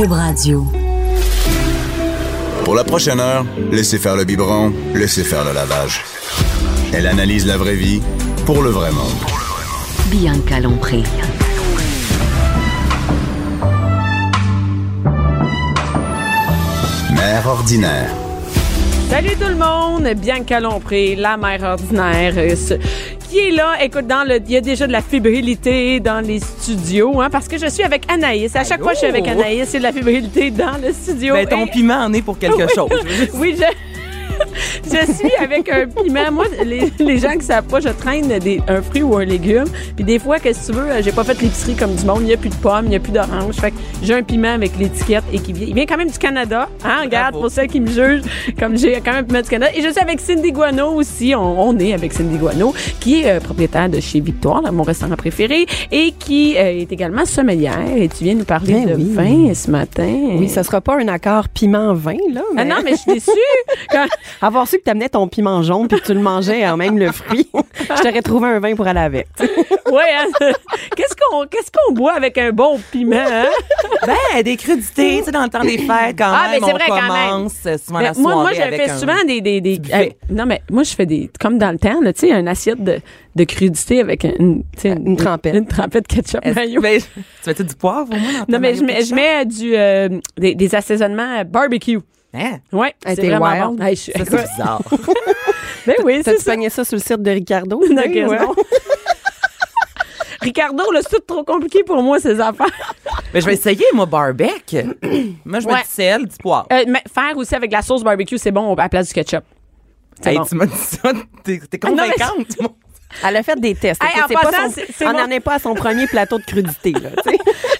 [0.00, 0.66] Cube Radio.
[2.64, 6.02] Pour la prochaine heure, laissez faire le biberon, laissez faire le lavage.
[6.94, 8.00] Elle analyse la vraie vie
[8.46, 9.20] pour le vrai monde.
[10.06, 11.02] Bianca Lompré.
[17.14, 18.10] Mère ordinaire.
[19.10, 22.78] Salut tout le monde, Bianca Lompré, la mère ordinaire, euh,
[23.30, 23.82] qui est là?
[23.82, 27.46] Écoute, dans le, il y a déjà de la fébrilité dans les studios, hein, parce
[27.48, 28.54] que je suis avec Anaïs.
[28.56, 31.34] À chaque fois que je suis avec Anaïs, c'est de la fébrilité dans le studio.
[31.34, 32.90] Ben, ton Et- piment en est pour quelque chose.
[33.34, 33.64] oui, je.
[34.92, 36.30] Je suis avec un piment.
[36.32, 39.64] Moi, les, les gens qui savent pas, je traîne des, un fruit ou un légume.
[39.96, 42.18] Puis des fois, qu'est-ce que tu veux, euh, j'ai pas fait l'épicerie comme du monde.
[42.22, 43.54] Il n'y a plus de pommes, il n'y a plus d'oranges.
[43.56, 45.66] Fait que j'ai un piment avec l'étiquette et qui vient.
[45.68, 46.68] Il vient quand même du Canada.
[46.84, 47.46] Hein, regarde, Bravo.
[47.48, 48.22] pour ceux qui me jugent,
[48.58, 49.72] comme j'ai quand même un piment du Canada.
[49.76, 51.34] Et je suis avec Cindy Guano aussi.
[51.36, 54.82] On, on est avec Cindy Guano, qui est euh, propriétaire de chez Victoire, là, mon
[54.82, 57.78] restaurant préféré, et qui euh, est également sommelière.
[57.96, 59.12] Et tu viens nous parler Ben de oui.
[59.48, 60.12] vin ce matin.
[60.38, 62.42] Oui, ça sera pas un accord piment-vin, là.
[62.56, 63.30] Ah non, mais je suis déçue.
[63.90, 64.06] Quand-
[64.42, 67.12] Avoir su que t'amenais ton piment jaune puis que tu le mangeais en même le
[67.12, 69.28] fruit, je t'aurais trouvé un vin pour aller avec.
[69.90, 70.26] Ouais, hein?
[70.96, 73.46] qu'est-ce qu'on qu'est-ce qu'on boit avec un bon piment hein?
[74.06, 76.72] ben, des crudités, tu sais, dans le temps des fêtes, quand Ah, même, mais c'est
[76.72, 77.30] on vrai, quand même.
[77.30, 79.60] commence euh, souvent Ben, la moi soirée moi je avec fais un- souvent des des,
[79.60, 79.96] des buffet.
[80.04, 82.84] hey, non mais moi je fais des comme dans le temps tu sais une assiette
[82.84, 83.00] de
[83.34, 85.56] de crudité avec une sais, Une trempette.
[85.56, 86.80] une trempette ketchup mayo.
[86.80, 87.00] ben,
[87.42, 90.08] tu mets du poivre au moins dans Non mais je mets je mets du euh,
[90.38, 91.98] des, des assaisonnements barbecue.
[92.32, 92.58] Hein?
[92.72, 93.78] Ouais, Hey, c'est vraiment wild.
[93.78, 93.84] bon.
[93.84, 94.82] Hey, je- Ça, c'est bizarre.
[95.86, 96.52] ben oui, c'est ça.
[96.52, 97.82] pogné ça sur le site de Ricardo?
[97.90, 98.38] Non, ouais.
[98.38, 98.56] donc?
[100.40, 102.66] Ricardo, là, c'est tout trop compliqué pour moi, ces affaires.
[103.34, 104.82] Mais je vais essayer, moi, barbecue.
[105.44, 105.82] moi, je mets Ouais.
[105.82, 106.66] du sel, du poivre.
[106.72, 109.44] Euh, mais faire aussi avec la sauce barbecue, c'est bon à la place du ketchup.
[110.20, 110.44] C'est Hey, bon.
[110.44, 111.12] tu m'as dit ça,
[111.44, 112.56] t'es mais convaincante.
[113.26, 114.02] Elle a fait des tests.
[114.02, 116.92] Hey, en pas son- c'est- on n'en est pas à son premier plateau de crudité,
[116.92, 117.10] là.
[117.24, 117.38] tu sais.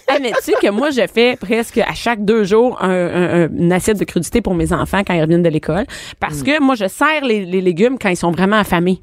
[0.09, 3.43] Hey, mais tu sais que moi, je fais presque à chaque deux jours un, un-
[3.45, 5.85] un- une assiette de crudité pour mes enfants quand ils reviennent de l'école?
[6.19, 8.99] Parce que moi, je sers les, les légumes quand ils sont vraiment affamés.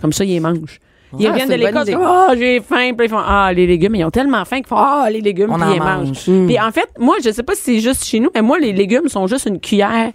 [0.00, 0.78] Comme ça, ils les mangent.
[1.18, 2.92] Ils Ah, reviennent de l'école, ils ah, j'ai faim.
[2.96, 5.50] Puis ils font, ah, les légumes, ils ont tellement faim qu'ils font, ah, les légumes,
[5.52, 6.06] On puis en ils les mange.
[6.08, 6.46] mangent.
[6.46, 8.72] Puis en fait, moi, je sais pas si c'est juste chez nous, mais moi, les
[8.72, 10.10] légumes sont juste une cuillère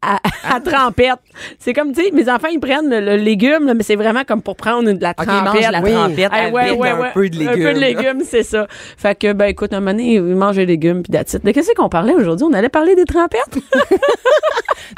[0.00, 1.18] à, à trempette.
[1.58, 4.22] C'est comme, tu sais, mes enfants, ils prennent le, le légume, là, mais c'est vraiment
[4.24, 5.62] comme pour prendre de la OK, trempette.
[5.62, 5.92] mange la Oui.
[5.92, 7.10] trempette avec ouais, ouais, un ouais.
[7.14, 7.48] peu de légumes.
[7.48, 8.66] Un peu de légumes, c'est ça.
[8.96, 11.44] Fait que, ben, écoute, un moment donné, ils mangent les légumes, puis that's it.
[11.44, 12.46] De qu'est-ce qu'on parlait aujourd'hui?
[12.48, 13.58] On allait parler des trempettes?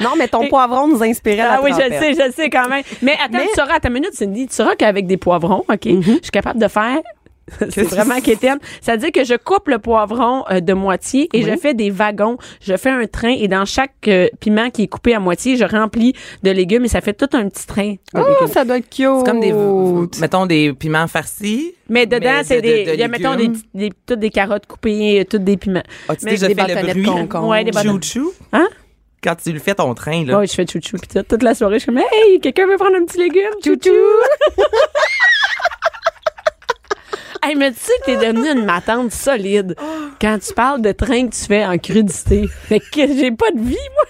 [0.00, 2.14] Non, mais ton poivron nous inspirait à la ah oui, je le trempette.
[2.16, 2.82] sais, je le sais quand même.
[3.02, 5.80] Mais attends, Mais- tu sauras à ta minute, Cindy, tu sauras qu'avec des poivrons, OK,
[5.84, 6.98] je suis capable de faire...
[7.70, 8.58] C'est vraiment quétaine.
[8.80, 12.36] C'est-à-dire que je coupe le poivron euh, de moitié et je fais des wagons.
[12.60, 15.64] Je fais un train et dans chaque euh, piment qui est coupé à moitié, je
[15.64, 18.52] remplis de légumes et ça fait tout un petit train Oh, légumes.
[18.52, 19.06] ça doit être cute.
[19.18, 19.52] C'est comme des,
[20.20, 21.74] mettons, des piments farcis.
[21.88, 23.34] Mais dedans, c'est de- des, de- de il y a, mettons,
[23.74, 25.82] des, toutes des carottes coupées, euh, toutes des piments.
[26.08, 27.04] As-tu déjà fait le bruit?
[27.04, 27.48] concombre.
[27.48, 27.72] Ouais, des.
[27.72, 28.32] Chou-chou?
[28.52, 28.68] Hein?
[29.22, 30.38] Quand tu le fais ton train, là.
[30.38, 31.22] Ouais, je fais chouchou puis tout.
[31.28, 33.50] Toute la soirée, je suis comme, hey, quelqu'un veut prendre un petit légume?
[33.62, 33.90] Chouchou!
[37.42, 39.74] hey, mais tu sais que t'es devenue une matante solide
[40.20, 42.48] quand tu parles de train que tu fais en crudité.
[42.48, 44.04] Fait que j'ai pas de vie, moi.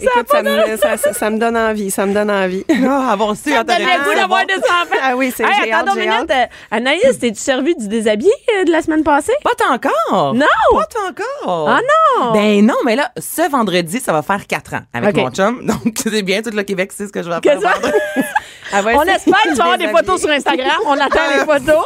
[0.00, 2.64] Écoute, ça, me, ça, ça- ça me donne envie, ça me donne envie.
[2.90, 4.46] Ah, avoir su quand Donne t'aurais le dit goût ça, d'avoir bon.
[4.46, 5.02] des enfants.
[5.02, 6.30] Ah oui, c'est Hey, j'ai attends hâte, une j'ai minute.
[6.30, 6.50] hâte.
[6.50, 9.32] Euh, Anaïs, t'es-tu servi du déshabillé euh, de la semaine passée?
[9.44, 10.34] Pas encore.
[10.34, 10.46] Non!
[10.72, 11.68] Pas encore.
[11.68, 11.80] Ah
[12.20, 12.32] non!
[12.32, 15.66] Ben non, mais là, ce vendredi, ça va faire quatre ans avec mon chum.
[15.66, 17.60] Donc, c'est bien, tout le Québec sait ce que je vais faire.
[17.60, 17.74] ça?
[18.72, 20.76] On c'est- espère que tu vas avoir des photos sur Instagram.
[20.86, 21.84] On attend les photos.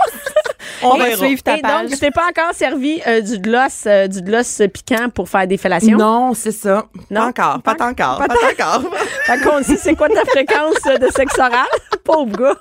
[0.84, 1.82] On va suivre ta Et page.
[1.82, 5.46] donc, je t'ai pas encore servi euh, du gloss, euh, du gloss piquant pour faire
[5.46, 5.96] des fellations?
[5.96, 6.86] Non, c'est ça.
[7.10, 7.32] Non?
[7.32, 8.92] Pas encore, pas, Pas- encore, pas pas, encore.
[9.26, 11.66] Fait qu'on sait c'est quoi ta fréquence euh, de sexe oral?
[12.04, 12.56] Pauvre gars.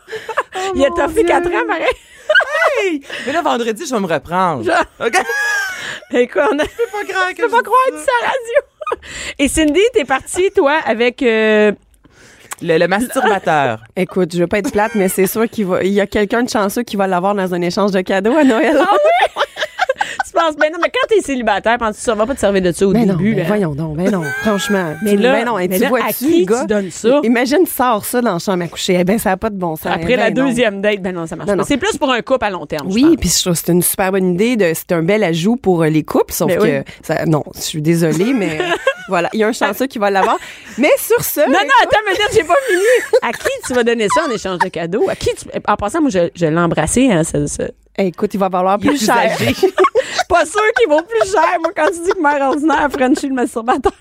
[0.76, 1.24] Il a toffé.
[1.26, 1.86] 4 ans, pareil.
[2.84, 3.02] Hey!
[3.26, 4.72] Mais là, vendredi, je vais me reprendre.
[5.00, 5.14] OK?
[6.12, 6.64] Écoute, on a...
[6.64, 9.10] C'est pas grave que Je peux pas croire que c'est à la radio.
[9.40, 11.22] Et Cindy, t'es partie, toi, avec...
[11.24, 11.72] euh,
[12.62, 13.80] Le, le masturbateur.
[13.96, 16.44] Écoute, je veux pas être plate, mais c'est sûr qu'il va, il y a quelqu'un
[16.44, 18.78] de chanceux qui va l'avoir dans un échange de cadeaux à Noël.
[18.80, 18.86] Ah
[20.26, 22.62] tu penses, ben non, mais quand t'es célibataire, penses tu ça va pas te servir
[22.62, 23.36] de ça au Ben non, début.
[23.36, 23.48] ben hein?
[23.48, 24.94] voyons donc, ben non, franchement.
[25.04, 27.20] Mais là, ben non, mais tu là, vois à tu qui gars, tu donnes ça?
[27.24, 28.98] Imagine, sors ça dans la chambre à coucher.
[29.00, 29.88] Eh ben, ça n'a pas de bon sens.
[29.88, 30.48] Après Eh la ben non.
[30.50, 31.58] deuxième date, ben non, ça marche Non, pas.
[31.58, 31.64] non.
[31.68, 32.88] C'est plus pour un couple à long terme.
[32.92, 34.74] Oui, puis je trouve que c'est une super bonne idée.
[34.76, 36.84] C'est un bel ajout pour euh, les couples, sauf Ben que oui.
[37.04, 38.60] ça, non, je suis désolée, mais
[39.12, 40.38] voilà, il y a un chanceux qui va l'avoir.
[40.78, 42.82] Mais sur ce, Non, non, attends, mais dire, j'ai pas fini.
[43.22, 45.10] À qui tu vas donner ça en échange de cadeaux?
[45.10, 45.46] À qui tu...
[45.68, 47.24] En passant, moi, je, je l'ai embrassé, hein,
[47.98, 49.38] eh, écoute, il va valoir plus cher.
[50.30, 53.28] pas sûr qu'il vaut plus cher, moi, quand tu dis que mère ordinaire a Frenchie
[53.28, 53.92] le masturbateur.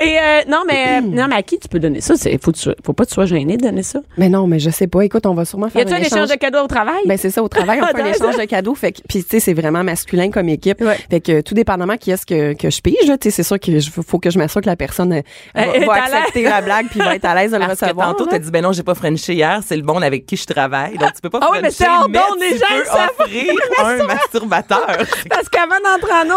[0.00, 2.16] Et euh, non, mais euh, non, mais à qui tu peux donner ça?
[2.16, 4.00] C'est, faut, que tu faut pas que tu sois gêné de donner ça.
[4.16, 5.02] Mais non, mais je sais pas.
[5.04, 7.02] Écoute, on va sûrement Y faire a-tu un échange de cadeaux au travail?
[7.06, 8.74] Ben c'est ça au travail, on fait un échange de cadeaux.
[8.74, 10.80] Fait que puis tu sais c'est vraiment masculin comme équipe.
[10.80, 10.98] Ouais.
[11.10, 13.58] Fait que tout dépendamment qui est-ce que que je pige, là, tu sais c'est sûr
[13.58, 15.22] que je, faut que je m'assure que la personne euh,
[15.54, 18.08] va, va accepter la blague puis va être à l'aise de le Parce que recevoir.
[18.10, 18.32] tantôt, là.
[18.32, 20.96] t'as dit, ben non, j'ai pas Frenché hier, c'est le bon avec qui je travaille.
[20.98, 23.52] Donc, tu peux pas Ah oui, mais Frencher, c'est mais les gens offrir
[23.84, 24.86] un masturbateur.
[25.28, 26.34] Parce qu'avant d'entrer en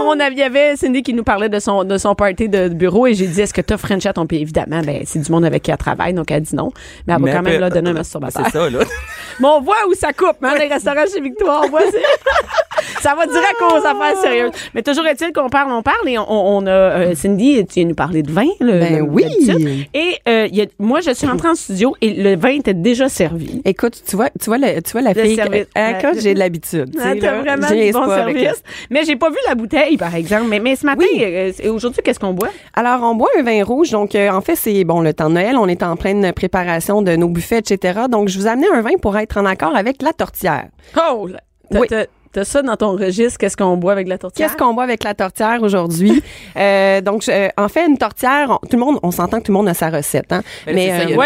[0.00, 3.06] on, on y avait Cindy qui nous parlait de son, de son party de bureau
[3.06, 4.40] et j'ai dit, est-ce que t'as French à ton pied?
[4.40, 6.70] Évidemment, ben, c'est du monde avec qui elle travaille, donc elle dit non.
[7.06, 8.44] Mais elle va quand même là, donner un masturbateur.
[8.46, 8.80] C'est ça, là.
[9.40, 11.62] Mais on voit où ça coupe, hein, les restaurants chez Victoire.
[11.64, 11.98] On voit, c'est-
[13.00, 14.50] ça va direct aux affaires sérieuses.
[14.74, 17.84] Mais toujours est-il qu'on parle, on parle et on, on a, euh, Cindy, tu viens
[17.86, 19.24] nous parler de vin, le, Ben le- oui.
[19.94, 22.74] Et, euh, il y a, moi, je suis rentrée en studio et le vin était
[22.74, 23.62] déjà servi.
[23.64, 25.36] Écoute, tu vois, tu vois, le- tu vois la Le fille.
[25.36, 25.66] service.
[25.76, 26.90] Hein, quand j'ai de l'habitude.
[26.92, 28.62] tu Ah, t'as vraiment du bon service.
[28.90, 30.46] Mais j'ai pas vu la bouteille, par exemple.
[30.48, 31.22] Mais, mais ce matin, Oui.
[31.24, 32.50] euh, aujourd'hui, qu'est-ce qu'on boit?
[32.74, 33.90] Alors, on boit un vin rouge.
[33.90, 35.56] Donc, euh, en fait, c'est bon le temps de Noël.
[35.56, 38.00] On est en pleine préparation de nos buffets, etc.
[38.10, 40.66] Donc, je vous ai amené un vin pour être en accord avec la tortière.
[40.96, 41.26] Oh!
[41.26, 41.40] là,
[41.72, 41.86] Oui.
[42.32, 44.46] T'as- ça dans ton registre, qu'est-ce qu'on boit avec la tortilla?
[44.48, 46.22] Qu'est-ce qu'on boit avec la tortière aujourd'hui?
[46.56, 49.44] Euh, Donc, je- euh, en fait, une tortière, on- tout le monde, on s'entend que
[49.44, 50.42] tout le monde a sa recette, hein.
[50.66, 51.16] Mais, c'est y a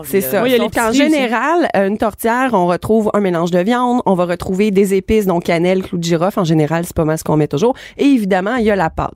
[0.00, 0.48] euh, C'est y a- ça.
[0.48, 4.14] Y a Donc, en général, euh, une tortière, on retrouve un mélange de viande, on
[4.14, 6.38] va retrouver des épices, donc cannelle, clou de girofle.
[6.40, 7.74] En général, c'est pas mal ce qu'on met toujours.
[7.98, 9.12] Et évidemment, il y a la pâte.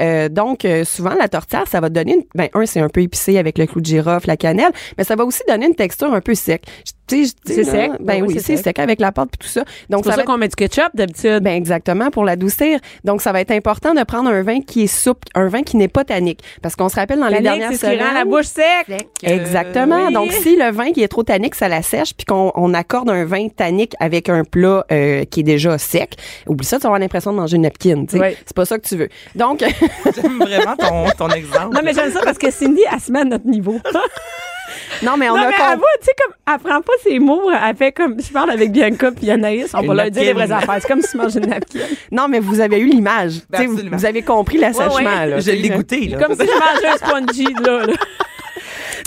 [0.00, 3.00] Euh, donc, euh, souvent, la tortière, ça va donner, une, ben, un, c'est un peu
[3.00, 6.12] épicé avec le clou de girofle, la cannelle, mais ça va aussi donner une texture
[6.12, 6.62] un peu sec.
[6.86, 7.90] Je- tu sais, je dis, C'est sec?
[7.98, 8.64] Ben Ben oui, oui, c'est c'est sec.
[8.66, 9.62] sec avec la pâte puis tout ça.
[9.62, 11.40] Donc, C'est pour ça ça va qu'on met du ketchup d'habitude.
[11.42, 12.78] ben exactement pour l'adoucir.
[13.04, 15.76] Donc ça va être important de prendre un vin qui est souple, un vin qui
[15.76, 18.14] n'est pas tannique parce qu'on se rappelle dans les dernières c'est ce qui semaines rend
[18.14, 19.08] la bouche sec.
[19.22, 20.06] Exactement.
[20.06, 20.14] oui.
[20.14, 23.10] Donc, si le vin qui est trop tannique, ça la sèche, puis qu'on on accorde
[23.10, 26.16] un vin tannique avec un plat euh, qui est déjà sec,
[26.46, 28.04] oublie ça, tu vas avoir l'impression de manger une napkin.
[28.06, 28.22] tu sais.
[28.22, 28.36] Oui.
[28.44, 29.08] C'est pas ça que tu veux.
[29.34, 29.60] Donc,
[30.14, 31.74] J'aime vraiment ton, ton exemple.
[31.74, 33.78] Non, mais j'aime ça parce que Cindy, elle se met à notre niveau.
[35.02, 35.68] non, mais on non, a mais compris.
[35.72, 38.50] elle voit, tu sais, comme, elle prend pas ses mots, elle fait comme, je parle
[38.50, 40.78] avec Bianca puis Anaïs, on va leur dire les vraies affaires.
[40.80, 41.80] C'est comme si tu mangeais une napkin.
[42.10, 43.40] Non, mais vous avez eu l'image.
[43.52, 44.94] Tu sais, vous, vous avez compris l'assèchement.
[44.96, 45.26] Ouais, ouais.
[45.26, 46.18] là, Je l'ai goûté, là.
[46.18, 47.86] Comme si je mangeais un spongy, là.
[47.86, 47.92] là.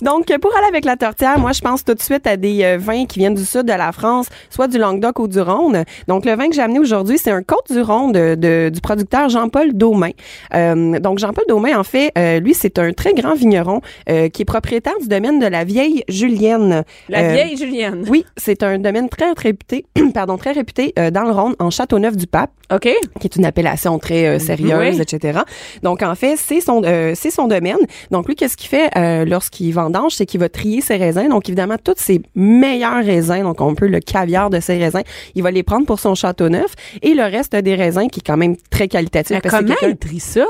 [0.02, 2.78] Donc, pour aller avec la tortilla, moi, je pense tout de suite à des euh,
[2.78, 5.84] vins qui viennent du sud de la France, soit du Languedoc ou du Rhône.
[6.08, 8.82] Donc, le vin que j'ai amené aujourd'hui, c'est un Côte du Rhône de, de- du
[8.82, 10.12] producteur Jean-Paul Daumain.
[10.54, 14.42] Euh, donc, Jean-Paul Daumain, en fait, euh, lui, c'est un très grand vigneron euh, qui
[14.42, 16.84] est propriétaire du domaine de la vieille Julienne.
[17.10, 18.06] La Euh, vieille Julienne.
[18.10, 22.52] Oui, c'est un domaine très réputé, pardon, très réputé euh, dans le Rhône, en Châteauneuf-du-Pape
[22.74, 22.90] OK?
[23.20, 25.02] qui est une appellation très euh, sérieuse, Oui.
[25.02, 25.40] etc.
[25.84, 27.78] Donc en fait, c'est son euh, c'est son domaine.
[28.12, 31.30] Donc lui, qu'est-ce qu'il fait euh, lorsqu'il vendange, c'est qu'il va trier ses raisins.
[31.30, 35.02] Donc évidemment, tous ses meilleurs raisins, donc on peut le caviar de ses raisins,
[35.36, 38.24] il va les prendre pour son château neuf et le reste des raisins qui est
[38.26, 39.38] quand même très qualitatif.
[39.44, 40.46] Mais comment quelqu'un- il trie ça?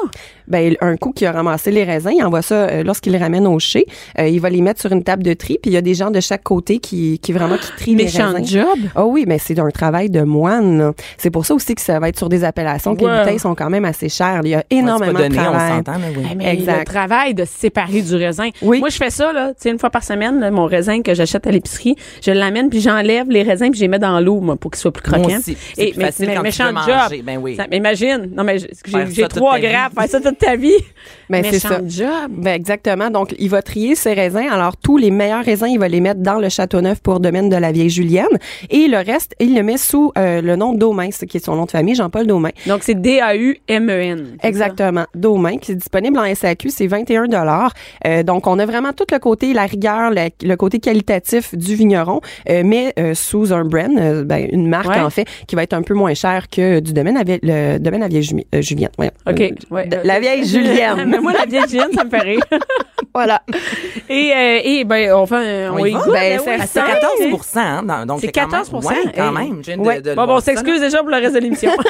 [0.48, 3.48] ben, un coup qui a ramassé les raisins, il envoie ça euh, lorsqu'il les ramène
[3.48, 3.86] au chai.
[4.20, 5.94] euh, il va les mettre sur une table de tri, puis il y a des
[5.94, 8.46] gens de chaque côté qui, qui vraiment qui trient les Méchant raisins.
[8.62, 8.80] job.
[8.96, 10.92] Ah oui, mais c'est un travail de moine.
[11.18, 13.56] C'est pour ça aussi que ça va être sur des appellations que les bouteilles sont
[13.56, 14.42] quand même assez chères.
[14.44, 15.72] Il y a Ouais, énormément pas donné, de on travail.
[15.78, 16.28] s'entend, mais oui.
[16.36, 16.80] Mais Exact.
[16.80, 18.50] le travail de se séparer du raisin.
[18.62, 18.80] Oui.
[18.80, 21.14] Moi, je fais ça, là, tu sais, une fois par semaine, là, mon raisin que
[21.14, 24.42] j'achète à l'épicerie, je l'amène puis j'enlève les raisins puis je les mets dans l'eau,
[24.42, 25.30] moi, pour qu'ils soient plus croquants.
[25.30, 25.56] Moi aussi.
[25.76, 26.96] C'est Et, plus mais, facile mais quand tu méchant veux job.
[27.10, 27.22] manger.
[27.22, 27.56] Ben oui.
[27.56, 28.32] Ça- imagine.
[28.36, 30.72] Non, mais j'ai- ça toute trois grappes, faire ça toute ta vie.
[31.30, 31.82] Ben, c'est méchant ça.
[31.88, 32.32] job.
[32.32, 33.10] Ben exactement.
[33.10, 34.46] Donc, il va trier ses raisins.
[34.52, 37.56] Alors, tous les meilleurs raisins, il va les mettre dans le Châteauneuf pour domaine de
[37.56, 38.28] la vieille Julienne.
[38.70, 41.56] Et le reste, il le met sous euh, le nom Daumain, ce qui est son
[41.56, 42.52] nom de famille, Jean-Paul Daumain.
[42.68, 44.38] Donc, c'est D-A-U-M-E-N.
[44.44, 45.06] Exactement.
[45.16, 47.74] Daumain, qui est disponible en SAQ, c'est 21 dollars.
[48.26, 52.20] donc, on a vraiment tout le côté, la rigueur, la- le côté qualitatif du vigneron,
[52.50, 55.00] euh, mais euh, sous un brand, euh, ben, une marque Ouais.
[55.00, 57.78] en fait, qui va être un peu moins cher que du domaine à vie- le
[57.78, 58.90] domaine à vieille Jumi- euh, Julienne.
[59.00, 59.06] Ça?
[59.32, 59.54] OK.
[59.72, 59.88] Ouais.
[60.04, 61.06] la vieille Julienne.
[61.08, 62.40] mais moi, la vieille Julienne, ça me fait rire.
[63.14, 63.42] voilà.
[64.10, 66.02] Et, euh, et ben, on fait un, On on y goûte.
[66.08, 67.12] Ben, ben oui, c'est- C'est ça, 14
[67.56, 69.62] hein, donc C'est quand même- 14 Ouais, quand même.
[69.80, 70.02] Ouais.
[70.02, 71.72] de le Bon, bon, on s'excuse déjà pour le reste de l'émission.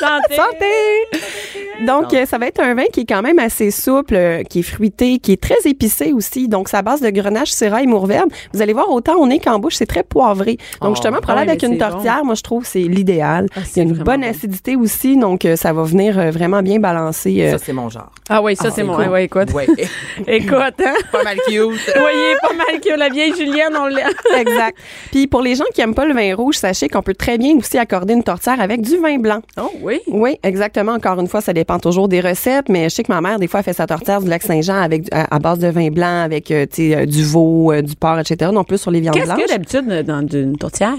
[0.00, 0.36] Santé.
[0.36, 1.84] Santé!
[1.86, 4.62] Donc, ça va être un vin qui est quand même assez souple, euh, qui est
[4.62, 6.46] fruité, qui est très épicé aussi.
[6.46, 8.26] Donc, sa base de grenache, syrah et mourvèdre.
[8.52, 10.58] Vous allez voir, autant on est qu'en bouche, c'est très poivré.
[10.82, 10.94] Donc, Oh.
[10.94, 13.46] justement, Ah oui, avec une tortière, moi, je trouve que c'est l'idéal.
[13.56, 14.28] Ah, Il y c'est a une bonne bon.
[14.28, 17.34] acidité aussi, donc euh, ça va venir euh, vraiment bien balancer.
[17.40, 18.12] euh, Ça, c'est mon genre.
[18.28, 18.94] Ah oui, ça, c'est mon.
[18.96, 19.08] cool.
[19.08, 19.52] Ouais, écoute.
[19.54, 19.66] Ouais.
[20.26, 20.94] Écoute, hein?
[21.12, 21.92] Pas mal cute.
[21.96, 24.08] Voyez, pas mal que la vieille Julienne, on l'a.
[24.38, 24.76] exact.
[25.12, 27.56] Puis pour les gens qui aiment pas le vin rouge, sachez qu'on peut très bien
[27.56, 29.40] aussi accorder une tortière avec du vin blanc.
[29.58, 29.89] Oh Oui.
[30.08, 30.92] Oui, exactement.
[30.92, 33.46] Encore une fois, ça dépend toujours des recettes, mais je sais que ma mère, des
[33.48, 36.22] fois, elle fait sa tortillère du lac Saint-Jean avec à, à base de vin blanc,
[36.22, 38.50] avec euh, tu sais, euh, du veau, euh, du porc, etc.
[38.52, 39.40] Non plus sur les viandes Qu'est-ce blanches.
[39.40, 40.94] y a d'habitude dans une tourtière?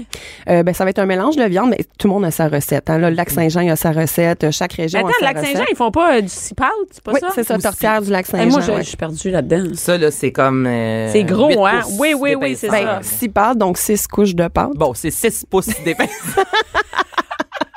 [0.48, 2.48] Euh, ben, ça va être un mélange de viande, mais tout le monde a sa
[2.48, 2.90] recette.
[2.90, 2.98] hein.
[2.98, 4.50] Là, le lac Saint-Jean, il a sa recette.
[4.50, 5.68] Chaque région Attends, a le sa lac Saint-Jean, recette.
[5.72, 7.28] ils font pas euh, du cipote, c'est pas Oui, ça?
[7.34, 7.62] c'est ça, Aussi.
[7.62, 8.50] tortillère du lac Eh, Saint-Jean.
[8.50, 8.82] moi, je, ouais.
[8.82, 9.70] je suis perdue là-dedans.
[9.74, 10.66] Ça, là, c'est comme.
[10.66, 11.80] euh, C'est gros, 8 hein?
[11.98, 12.72] Oui, oui, oui, c'est ça.
[12.72, 14.70] Ben, six pâtes, donc six couches de pâte.
[14.74, 16.44] Bon, c'est 6 pouces d'épaisseur.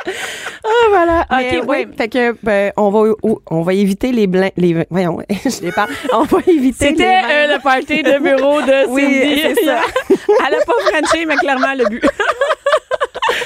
[0.07, 1.21] Ah, voilà.
[1.31, 1.87] Ok, Mais, oui.
[1.97, 3.13] Fait que, ben, on va,
[3.49, 5.89] on va éviter les blancs, les, voyons, je les parle.
[6.13, 9.41] On va éviter C'était euh, le party de bureau de Oui, Cindy.
[9.41, 9.81] c'est ça.
[10.47, 12.01] Elle a pas Frenché, mais clairement, elle a bu.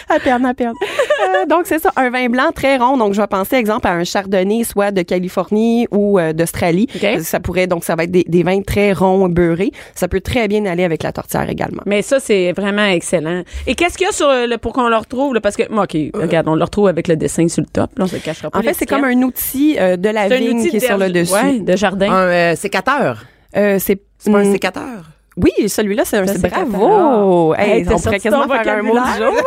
[0.09, 0.73] À peine, à peine.
[0.73, 2.97] Euh, donc, c'est ça, un vin blanc très rond.
[2.97, 6.87] Donc, je vais penser, exemple, à un chardonnay, soit de Californie ou euh, d'Australie.
[6.95, 7.21] OK.
[7.21, 9.71] Ça pourrait, donc, ça va être des, des vins très ronds, beurrés.
[9.93, 11.83] Ça peut très bien aller avec la tortillère également.
[11.85, 13.43] Mais ça, c'est vraiment excellent.
[13.67, 15.33] Et qu'est-ce qu'il y a sur le, pour qu'on le retrouve?
[15.33, 17.91] Là, parce que, moi, OK, regarde, on le retrouve avec le dessin sur le top.
[17.97, 18.59] Là, on se le cachera pas.
[18.59, 21.33] En fait, c'est comme un outil euh, de la vigne qui est sur le dessus.
[21.33, 22.11] Ouais, de jardin.
[22.11, 23.25] un euh, sécateur.
[23.55, 25.03] Euh, c'est pas un sécateur.
[25.41, 26.27] Oui, celui-là, c'est un.
[26.27, 26.39] C'est.
[26.41, 27.53] Bravo!
[27.55, 29.33] Hey, Hey, on pourrait quasiment faire un mot du jour.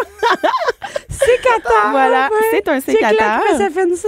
[1.10, 1.72] sécateur.
[1.92, 3.40] Voilà, c'est un sécateur.
[3.56, 4.06] ça fancy.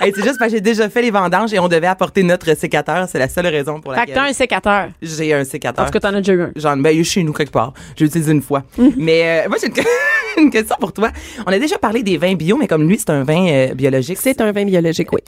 [0.00, 2.54] Hey, c'est juste parce que j'ai déjà fait les vendanges et on devait apporter notre
[2.56, 3.08] sécateur.
[3.08, 4.88] C'est la seule raison pour Fait que laquelle t'as un sécateur.
[5.00, 5.86] j'ai un sécateur.
[5.86, 6.50] tout cas, t'en as déjà eu un.
[6.56, 7.72] J'en ben, il est chez nous quelque part.
[7.96, 8.62] Je l'utilise une fois.
[8.96, 9.74] mais euh, moi, j'ai une,
[10.44, 11.10] une question pour toi.
[11.46, 14.18] On a déjà parlé des vins bio, mais comme lui, c'est un vin euh, biologique.
[14.20, 15.20] C'est un vin biologique, oui.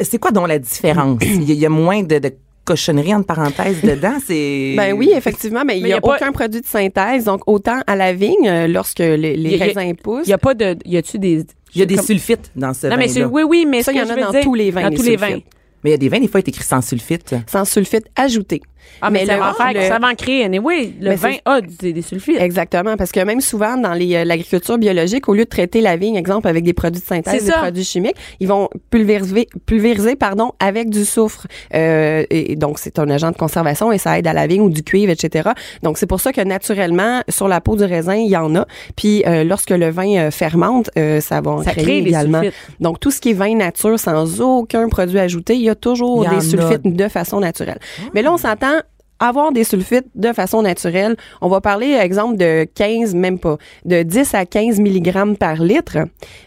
[0.00, 1.18] C'est quoi donc la différence?
[1.22, 2.32] Il y, a- il y a moins de, de
[2.66, 4.18] cochonneries entre parenthèses dedans.
[4.26, 7.24] C'est Ben oui, effectivement, mais il n'y y a, a pas- aucun produit de synthèse.
[7.24, 10.26] Donc, autant à la vigne, euh, lorsque les, les Y a- y a- raisins poussent,
[10.26, 10.76] Il y a pas de.
[10.84, 11.44] Y a-tu des.
[11.74, 13.82] Il y a des comme- sulfites dans ce Non, vin mais c'est- oui, oui, mais
[13.82, 15.28] Ça, il y en a dans dire- tous les vins, Dans les tous les sulfites.
[15.36, 15.40] vins.
[15.84, 17.34] Mais il y a des vins, des fois, écrits sans sulfite.
[17.46, 18.60] sans sulfite ajouté.
[19.02, 20.44] Ah, mais, Mais ça, le- va faire, le- ça va en créer.
[20.44, 22.40] Anyway, le Mais vin a des, des sulfites.
[22.40, 25.96] Exactement, parce que même souvent dans les, euh, l'agriculture biologique, au lieu de traiter la
[25.96, 30.52] vigne, exemple avec des produits de synthèse, des produits chimiques, ils vont pulvériser, pulvériser pardon,
[30.60, 31.46] avec du soufre.
[31.74, 34.70] Euh, et, donc c'est un agent de conservation et ça aide à la vigne ou
[34.70, 35.50] du cuivre, etc.
[35.82, 38.66] Donc c'est pour ça que naturellement sur la peau du raisin il y en a.
[38.96, 42.40] Puis euh, lorsque le vin fermente, euh, ça va en Ça créer crée également.
[42.42, 42.58] sulfites.
[42.80, 46.24] Donc tout ce qui est vin nature sans aucun produit ajouté, il y a toujours
[46.24, 46.40] y des a.
[46.40, 47.78] sulfites de façon naturelle.
[48.14, 48.75] Mais là on s'entend
[49.18, 54.02] avoir des sulfites de façon naturelle, on va parler, exemple, de 15, même pas, de
[54.02, 55.98] 10 à 15 mg par litre.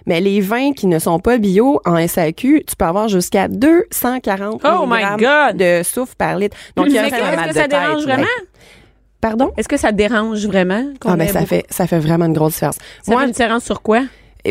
[0.05, 4.61] Mais les vins qui ne sont pas bio en SAQ, tu peux avoir jusqu'à 240
[4.65, 5.57] Oh my mg God!
[5.57, 6.55] de soufre par litre.
[6.75, 8.25] Donc, il y a que ça dérange vraiment?
[9.21, 9.51] Pardon?
[9.57, 10.83] Est-ce que ça dérange vraiment?
[11.05, 12.77] Ah, ben, ça beaucoup- fait, ça fait vraiment une grosse différence.
[13.03, 14.01] Ça Moi, fait une différence sur quoi?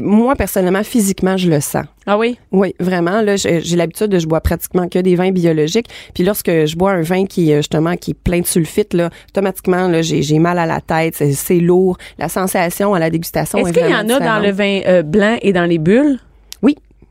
[0.02, 1.84] Moi, personnellement, physiquement, je le sens.
[2.06, 2.38] Ah oui?
[2.52, 3.20] Oui, vraiment.
[3.20, 5.88] Là, j'ai l'habitude de je bois pratiquement que des vins biologiques.
[6.14, 9.10] Puis lorsque je bois un vin qui euh, justement qui est plein de sulfite, là,
[9.28, 11.98] automatiquement là, j'ai mal à la tête, c'est- lourd.
[12.18, 15.02] La sensation à la dégustation Est-ce est, qu'il y en a dans le vin euh,
[15.02, 16.18] blanc et dans les bulles?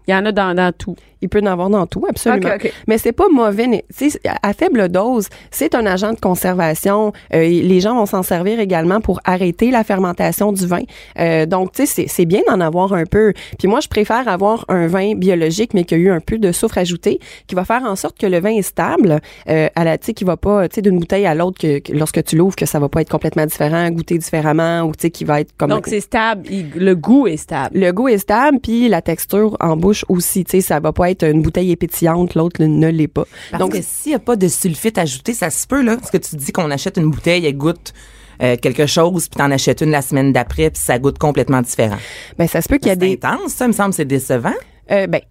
[0.07, 0.95] Il y en a dans, dans tout.
[1.21, 2.47] Il peut en avoir dans tout, absolument.
[2.55, 2.73] Ok, ok.
[2.87, 3.65] Mais c'est pas mauvais.
[3.65, 7.11] né- tu sais, à faible dose, c'est un agent de conservation.
[7.33, 10.81] Euh, les gens vont s'en servir également pour arrêter la fermentation du vin.
[11.19, 13.33] Euh, donc, tu sais, c'est- c'est bien d'en avoir un peu.
[13.57, 16.51] Puis moi, je préfère avoir un vin biologique, mais qui a eu un peu de
[16.51, 19.19] soufre ajouté, qui va faire en sorte que le vin est stable.
[19.49, 21.79] Euh, à la, tu sais, qui va pas, tu sais, d'une bouteille à l'autre, que,
[21.79, 25.01] que lorsque tu l'ouvres, que ça va pas être complètement différent, goûter différemment, ou tu
[25.01, 26.43] sais, qui va être comme Donc, c'est stable.
[26.49, 27.77] Il- le goût est stable.
[27.79, 30.43] le goût est stable, puis la texture en bouche aussi.
[30.43, 33.25] Tu sais, ça va pas être une bouteille épétillante, l'autre ne l'est pas.
[33.51, 35.97] Parce Donc, que s'il n'y a pas de sulfite ajouté, ça se peut, là.
[35.97, 37.93] Parce que tu dis qu'on achète une bouteille, elle goûte
[38.41, 41.97] euh, quelque chose, puis t'en achètes une la semaine d'après, puis ça goûte complètement différent.
[42.37, 43.13] ben, ça se peut qu'il y a des.
[43.13, 44.53] intense, ça, me semble, c'est décevant.
[44.91, 45.21] Euh, ben,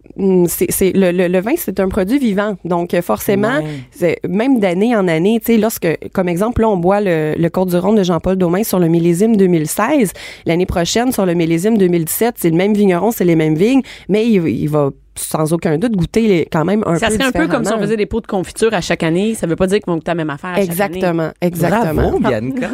[0.48, 3.60] c'est, c'est le, le, le vin, c'est un produit vivant, donc euh, forcément,
[4.00, 4.18] Ouais.
[4.28, 7.68] même d'année en année, tu sais, lorsque, comme exemple, là, on boit le, le Côte
[7.68, 10.12] du de Jean-Paul Domain sur le millésime 2016.
[10.46, 14.26] L'année prochaine, sur le millésime 2017, c'est le même vigneron, c'est les mêmes vignes, mais
[14.26, 17.32] il, il va sans aucun doute goûter les- quand même un Ça peu serait un
[17.32, 19.34] peu comme si on faisait des pots de confiture à chaque année.
[19.34, 20.96] Ça veut pas dire qu'ils vont goûter la même affaire à chaque année.
[20.96, 21.94] Exactement, exactement.
[21.94, 22.68] Bravo, Bianca.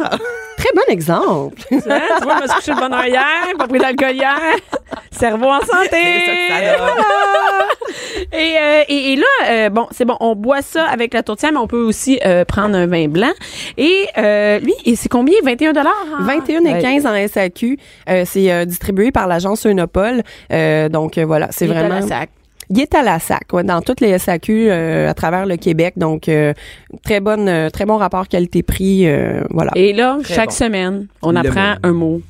[0.63, 1.57] Très bon exemple.
[1.69, 3.23] Tu vois, tu vois, je me suis couché de bonne heure hier,
[3.59, 4.39] pas pris d'alcool hier.
[5.11, 5.99] Cerveau en santé.
[5.99, 6.83] Ça.
[8.33, 11.53] Et, euh, et, et là, euh, bon, c'est bon, on boit ça avec la tourtière,
[11.53, 13.33] mais on peut aussi euh, prendre un vin blanc.
[13.77, 15.35] Et euh, lui, et c'est combien?
[15.43, 15.93] 21 dollars?
[16.21, 17.79] 21 et 15 en SAQ.
[18.09, 20.23] Euh, c'est euh, distribué par l'agence Eunopol.
[20.53, 22.01] Euh, donc euh, voilà, c'est vraiment.
[22.07, 22.31] sac.
[22.75, 25.95] Il est à la sac, ouais, dans toutes les SAQ euh, à travers le Québec.
[25.99, 26.55] Donc euh,
[27.05, 29.07] très bonne, euh, très bon rapport qualité-prix.
[29.07, 29.73] euh, voilà.
[29.75, 30.55] Et là, Très chaque bon.
[30.57, 31.79] semaine, on Le apprend mot.
[31.83, 32.21] un mot.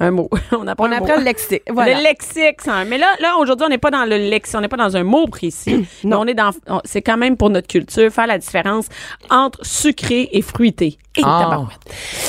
[0.00, 0.28] Un mot.
[0.52, 1.18] on apprend, On un apprend mot.
[1.20, 1.62] le lexique.
[1.70, 1.94] Voilà.
[1.96, 2.84] Le lexique, ça.
[2.84, 5.04] Mais là, là aujourd'hui, on n'est pas dans le lexique, on n'est pas dans un
[5.04, 5.76] mot précis.
[5.76, 6.22] mais Non.
[6.22, 6.50] on est dans,
[6.84, 8.86] c'est quand même pour notre culture faire la différence
[9.30, 10.98] entre sucré et fruité.
[11.16, 11.66] Et Ah.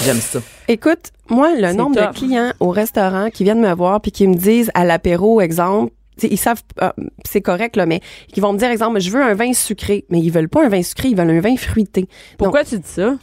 [0.04, 0.40] J'aime ça.
[0.68, 2.14] Écoute, moi, le nombre top.
[2.14, 5.92] de clients au restaurant qui viennent me voir puis qui me disent à l'apéro, exemple,
[6.18, 6.92] t'sais, ils savent, euh,
[7.26, 8.02] c'est correct là, mais
[8.36, 10.70] ils vont me dire exemple, je veux un vin sucré, mais ils veulent pas un
[10.70, 12.08] vin sucré, ils veulent un vin fruité.
[12.38, 13.16] Pourquoi tu dis ça?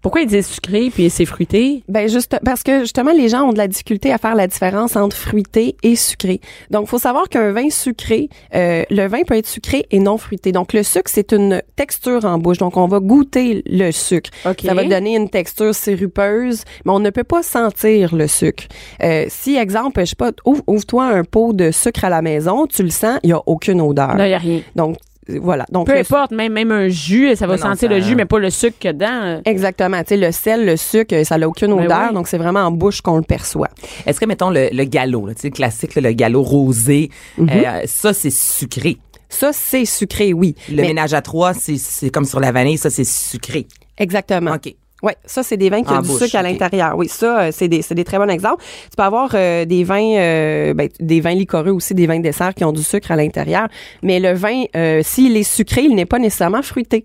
[0.00, 1.82] Pourquoi ils disent sucré puis c'est fruité?
[1.88, 4.96] Ben juste parce que justement les gens ont de la difficulté à faire la différence
[4.96, 6.40] entre fruité et sucré.
[6.70, 10.52] Donc faut savoir qu'un vin sucré, euh, le vin peut être sucré et non fruité.
[10.52, 12.58] Donc le sucre c'est une texture en bouche.
[12.58, 14.30] Donc on va goûter le sucre.
[14.46, 14.60] OK.
[14.64, 18.64] Ça va donner une texture sirupeuse, mais on ne peut pas sentir le sucre.
[19.02, 22.66] Euh, si exemple, je sais pas, ouvre- ouvre-toi un pot de sucre à la maison,
[22.66, 24.16] tu le sens, il y a aucune odeur.
[24.16, 24.60] Là, il n'y a rien.
[24.76, 24.96] Donc
[25.40, 25.66] voilà.
[25.70, 28.24] Donc Peu importe, même, même un jus, ça va non, sentir ça- le jus, mais
[28.24, 29.40] pas le sucre que dedans.
[29.44, 29.98] Exactement.
[30.02, 32.14] Tu sais, le sel, le sucre, ça n'a aucune Ben odeur, oui.
[32.14, 33.68] donc c'est vraiment en bouche qu'on le perçoit.
[34.06, 37.48] Est-ce que, mettons, le, le galop, tu sais, le classique, le galop rosé, Mhm.
[37.50, 38.96] euh, ça, c'est sucré?
[39.28, 40.54] Ça, c'est sucré, oui.
[40.70, 43.66] Le Mais- ménage à trois, c'est, c'est comme sur la vanille, ça, c'est sucré.
[43.98, 44.54] Exactement.
[44.54, 44.74] OK.
[45.02, 46.96] Oui, ça, c'est des vins qui ont du bouche, sucre à l'intérieur.
[46.96, 48.64] Oui, ça, euh, c'est des, c'est des très bons exemples.
[48.90, 52.24] Tu peux avoir euh, des vins, euh, ben, des vins liquoreux aussi, des vins de
[52.24, 53.68] dessert qui ont du sucre à l'intérieur.
[54.02, 57.04] Mais le vin, euh, s'il est sucré, il n'est pas nécessairement fruité.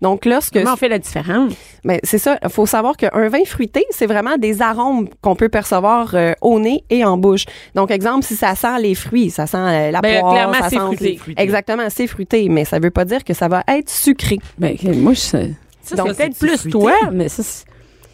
[0.00, 0.54] Donc, lorsque...
[0.54, 1.52] Comment on fait la différence?
[1.84, 2.38] Ben, c'est ça.
[2.42, 6.58] Il faut savoir qu'un vin fruité, c'est vraiment des arômes qu'on peut percevoir euh, au
[6.60, 7.44] nez et en bouche.
[7.74, 10.70] Donc, exemple, si ça sent les fruits, ça sent euh, la Ben, poire, clairement, ça
[10.70, 11.18] c'est sent fruité.
[11.36, 14.38] Exactement, c'est fruité, mais ça veut pas dire que ça va être sucré.
[14.58, 15.50] Ben, moi, je sais.
[15.84, 16.70] Ça, Donc, c'est peut-être plus fruité.
[16.70, 17.42] toi, mais ça,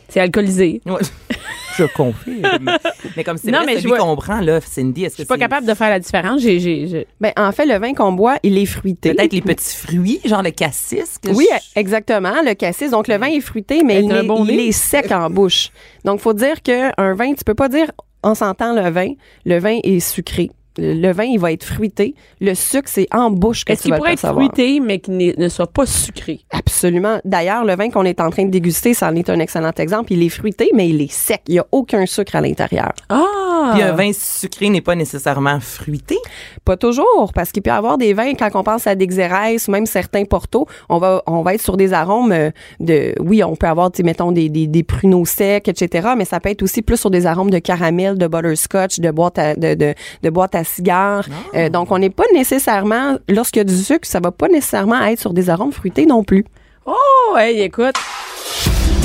[0.08, 0.80] c'est alcoolisé.
[0.86, 1.00] Ouais.
[1.78, 2.76] je confirme.
[3.16, 5.22] mais comme c'est Non, vrai, mais je celui vois- qu'on prend, là, Cindy, est-ce Je
[5.22, 6.40] suis pas capable de faire la différence.
[6.42, 9.14] J'ai, j'ai, j'ai- Ben, en fait, le vin qu'on boit, il est fruité.
[9.14, 11.18] peut-être les petits fruits, genre le cassis?
[11.22, 12.90] que Oui, je- exactement, le cassis.
[12.90, 14.68] Donc, le vin est fruité, mais il, est, bon il nez.
[14.68, 15.70] est sec en bouche.
[16.04, 17.90] Donc, faut dire qu'un vin, tu peux pas dire,
[18.22, 19.12] en sentant le vin,
[19.46, 20.50] le vin est sucré.
[20.82, 22.14] Le vin, il va être fruité.
[22.40, 24.46] Le sucre, c'est en bouche que Est-ce tu qu'il vas le pourrait être percevoir.
[24.46, 26.40] fruité, mais qu'il n'est- ne soit pas sucré?
[26.50, 27.20] Absolument.
[27.24, 30.12] D'ailleurs, le vin qu'on est en train de déguster, ça en est un excellent exemple.
[30.12, 31.42] Il est fruité, mais il est sec.
[31.48, 32.92] Il n'y a aucun sucre à l'intérieur.
[33.10, 33.24] Ah!
[33.72, 36.18] Puis un vin sucré n'est pas nécessairement fruité.
[36.64, 39.68] Pas toujours, parce qu'il peut y avoir des vins, quand on pense à des Xérès
[39.68, 43.42] ou même certains Porto, on va, on va être sur des arômes euh, de, oui,
[43.42, 46.50] on peut avoir, tu sais, mettons, des, des, des pruneaux secs, etc., mais ça peut
[46.50, 49.94] être aussi plus sur des arômes de caramel, de butterscotch, de boîte à, de, de,
[50.22, 51.26] de boîte à cigares.
[51.54, 55.02] Euh, donc, on n'est pas nécessairement, lorsqu'il y a du sucre, ça va pas nécessairement
[55.04, 56.44] être sur des arômes fruités non plus.
[56.86, 57.94] Oh, hey, écoute.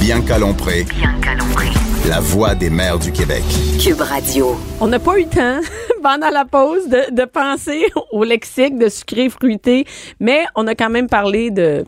[0.01, 1.67] Bianca Lompré, Bianca Lompré.
[2.07, 3.43] La voix des mères du Québec.
[3.81, 4.55] Cube Radio.
[4.79, 5.59] On n'a pas eu le temps
[6.03, 9.85] pendant la pause de, de penser au lexique de sucré fruité,
[10.19, 11.85] mais on a quand même parlé de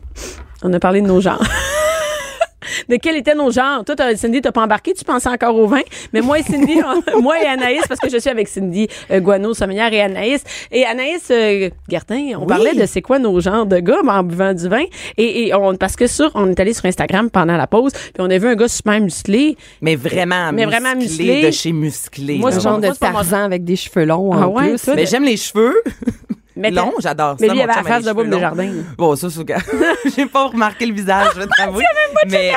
[0.64, 1.44] on a parlé de nos genres.
[2.90, 3.84] De quels étaient nos genres?
[3.86, 5.82] Toi, t'as- Cindy, t'as pas embarqué, tu pensais encore au vin?
[6.14, 6.78] Mais moi et Cindy,
[7.16, 10.44] on- moi et Anaïs, parce que je suis avec Cindy euh, Guano, sommelière, et Anaïs.
[10.72, 12.48] Et Anaïs euh, Gertin, on Oui.
[12.48, 14.84] parlait de c'est quoi nos genres de gars en buvant du vin.
[15.18, 18.12] Et, et on, parce que sur, on est allé sur Instagram pendant la pause, puis
[18.20, 19.56] on a vu un gars super musclé.
[19.82, 21.42] Mais vraiment Mais musclé, vraiment musclé.
[21.46, 22.38] de chez musclé.
[22.38, 22.56] Moi, là.
[22.58, 24.82] Un genre de Tarzan avec des cheveux longs Ah en ouais, plus.
[24.82, 25.76] toi, Mais j'aime les cheveux
[26.58, 27.38] Mais longs, j'adore ça.
[27.42, 28.30] Mais lui, il avait la face de cheveux longs.
[28.38, 28.72] Desjardins.
[28.98, 29.46] Bon, ça, c'est
[30.16, 31.84] J'ai pas remarqué le visage, je vais t'avouer.
[32.30, 32.54] mais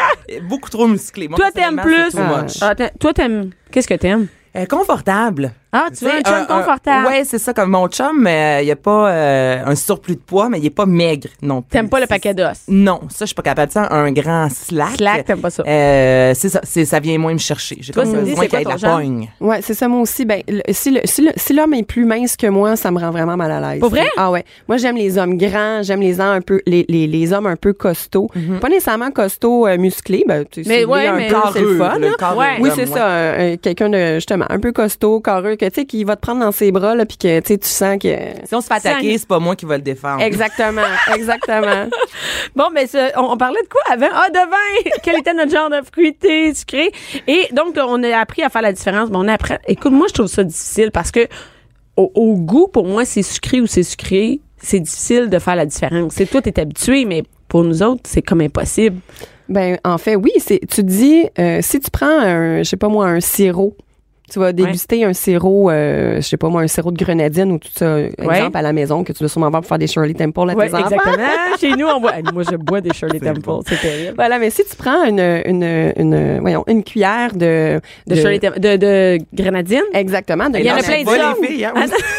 [0.49, 1.29] beaucoup trop musclé.
[1.29, 2.11] Moi, Toi, t'aimes plus.
[2.11, 2.53] c'est too much.
[2.61, 3.51] Ah, t'aimes- toi, t'aimes.
[3.71, 4.27] Qu'est-ce que t'aimes?
[4.57, 5.53] Euh, confortable.
[5.73, 7.07] Ah, tu veux un chum confortable?
[7.07, 7.53] ouais, c'est ça.
[7.55, 10.67] Comme mon chum, euh, il y a pas euh, un surplus de poids, mais il
[10.67, 11.71] est pas maigre non plus.
[11.71, 12.63] T'aimes pas le paquet d'os?
[12.69, 13.87] Non, ça, je suis pas capable de ça.
[13.93, 14.97] Un grand slack.
[14.97, 15.63] Slack, t'aimes pas ça.
[15.67, 17.77] Euh, c'est ça, ça vient moins me chercher.
[17.81, 18.97] J'ai comme besoin qu'il y ait de la genre?
[18.97, 19.29] pogne.
[19.41, 20.25] Ouais, c'est ça moi aussi.
[20.25, 22.99] Ben, le- si le- si le- si l'homme est plus mince que moi, ça me
[22.99, 23.81] rend vraiment mal à l'aise.
[23.81, 24.09] Pour vrai?
[24.17, 24.45] Ah ouais.
[24.69, 27.57] Moi, j'aime les hommes grands, j'aime les hommes un peu, les, les, les hommes un
[27.57, 28.29] peu costauds.
[28.61, 31.61] Pas nécessairement costauds euh, musclés, ben, tu sais, Mais si ouais, un mais- peu, c'est
[31.61, 31.99] le fun.
[31.99, 32.57] le Ouais.
[32.61, 33.57] Oui, c'est ça.
[33.63, 36.53] Quelqu'un de justement un peu costaud, carreux, que tu sais, qui va te prendre dans
[36.53, 38.09] ses bras là, puis que tu sais, tu sens que.
[38.45, 40.23] Si on se fait attaquer, c'est pas moi qui va le défendre.
[40.23, 40.83] Exactement,
[41.15, 41.89] exactement.
[42.57, 44.09] Bon, mais ce- on, on parlait de quoi avant?
[44.13, 44.91] Ah, de vin!
[45.03, 46.91] Quel était notre genre de fruité, sucré?
[47.27, 49.11] Et donc, on a appris à faire la différence.
[49.11, 49.55] Mais on a appris.
[49.69, 51.27] Écoute, moi, je trouve ça difficile parce que
[51.97, 54.41] au, au goût, pour moi, c'est sucré ou c'est sucré.
[54.63, 56.13] C'est difficile de faire la différence.
[56.15, 58.99] C'est toi, t'es habitué, mais pour nous autres, c'est comme impossible.
[59.49, 62.77] Ben, en fait, oui, c'est, tu te dis, euh, si tu prends un, je sais
[62.77, 63.75] pas moi, un sirop,
[64.33, 67.59] tu vas déguster un sirop, euh, je sais pas moi, un sirop de grenadine ou
[67.59, 70.15] tout ça, exemple à la maison, que tu vas sûrement avoir pour faire des Shirley
[70.15, 70.87] Temple à Ouais, tes enfants.
[70.87, 71.27] exactement.
[71.61, 72.13] Chez nous, on boit.
[72.33, 73.51] Moi, je bois des Shirley Temple.
[73.69, 74.15] C'est terrible.
[74.17, 78.61] Voilà, mais si tu prends une, une, une, voyons, une cuillère de, De, Shirley Temple-
[78.61, 79.83] de, de grenadine?
[79.93, 81.37] exactement, de Il y en a plein de sortes.
[81.43, 81.75] les filles, hein.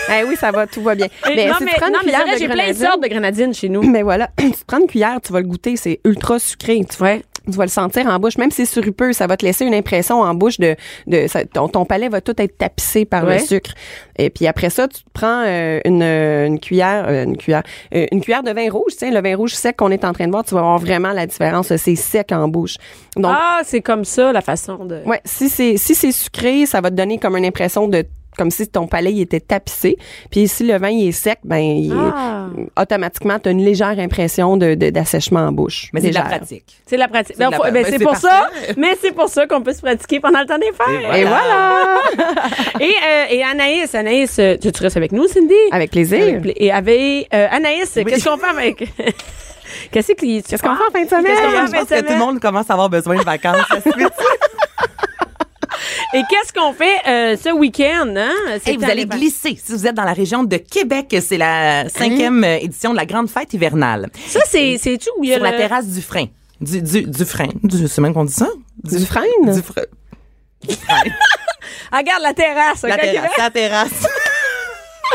[0.10, 1.08] Eh oui, ça va, tout va bien.
[1.36, 3.04] Mais non, si mais, tu prends une mais cuillère vrai, de j'ai plein de sortes
[3.04, 3.82] de grenadine chez nous.
[3.84, 6.82] mais voilà, tu prends une cuillère, tu vas le goûter, c'est ultra sucré.
[6.90, 7.22] Tu, Ouais.
[7.50, 9.74] Tu vas le sentir en bouche, même si c'est surupeux, ça va te laisser une
[9.74, 10.76] impression en bouche de,
[11.08, 13.40] de ça- ton, ton palais va tout être tapissé par Ouais.
[13.40, 13.72] le sucre.
[14.18, 17.64] Et puis après ça, tu te prends euh, une, euh, une cuillère, euh, une cuillère,
[17.96, 20.14] euh, une cuillère de vin rouge, tu sais, le vin rouge sec qu'on est en
[20.14, 21.76] train de voir, tu vas voir vraiment la différence.
[21.76, 22.76] C'est sec en bouche.
[23.16, 25.02] Donc, ah, c'est comme ça, la façon de.
[25.06, 28.06] ouais, si c'est si c'est sucré, ça va te donner comme une impression de
[28.42, 29.98] comme si ton palais il était tapissé.
[30.32, 32.48] Puis si le vin il est sec, ben il est- Ah.
[32.82, 35.90] automatiquement tu as une légère impression de de- d'assèchement en bouche.
[35.94, 36.66] Mais c'est de la pratique.
[36.88, 37.36] C'est la pratique.
[37.38, 39.30] C'est de Non, la faut- pra- ben, ben, c'est c'est pour ça, mais c'est pour
[39.30, 41.18] ça qu'on peut se pratiquer pendant le temps des fêtes.
[41.20, 42.00] Et voilà.
[42.80, 45.54] Et, euh, et Anaïs, Anaïs, euh, tu, tu restes avec nous, Cindy?
[45.72, 46.22] Avec plaisir.
[46.40, 48.84] Avec Et avec euh, Anaïs, qu'est-ce qu'on fait avec?
[49.92, 51.26] Qu'est-ce Qu'est-ce qu'on fait en fin de semaine?
[51.26, 52.20] Qu'est-ce qu'on fait en Je fin pense de que tout le semaine?
[52.20, 53.66] monde commence à avoir besoin de vacances.
[56.14, 58.60] Et qu'est-ce qu'on fait euh, ce week-end hein?
[58.66, 59.58] Hey, vous allez glisser.
[59.64, 63.06] Si vous êtes dans la région de Québec, c'est la cinquième euh, édition de la
[63.06, 64.10] grande fête hivernale.
[64.28, 66.26] Ça c'est c'est tu où il y a Sur la terrasse du frein.
[66.60, 67.50] Du, du, du frein.
[67.64, 68.48] Du, c'est même qu'on dit ça?
[68.84, 69.24] Du frein?
[69.44, 69.84] Du frein.
[71.92, 72.84] Ah, regarde la terrasse.
[72.84, 73.32] La ok, terrasse.
[73.38, 74.08] La terrasse.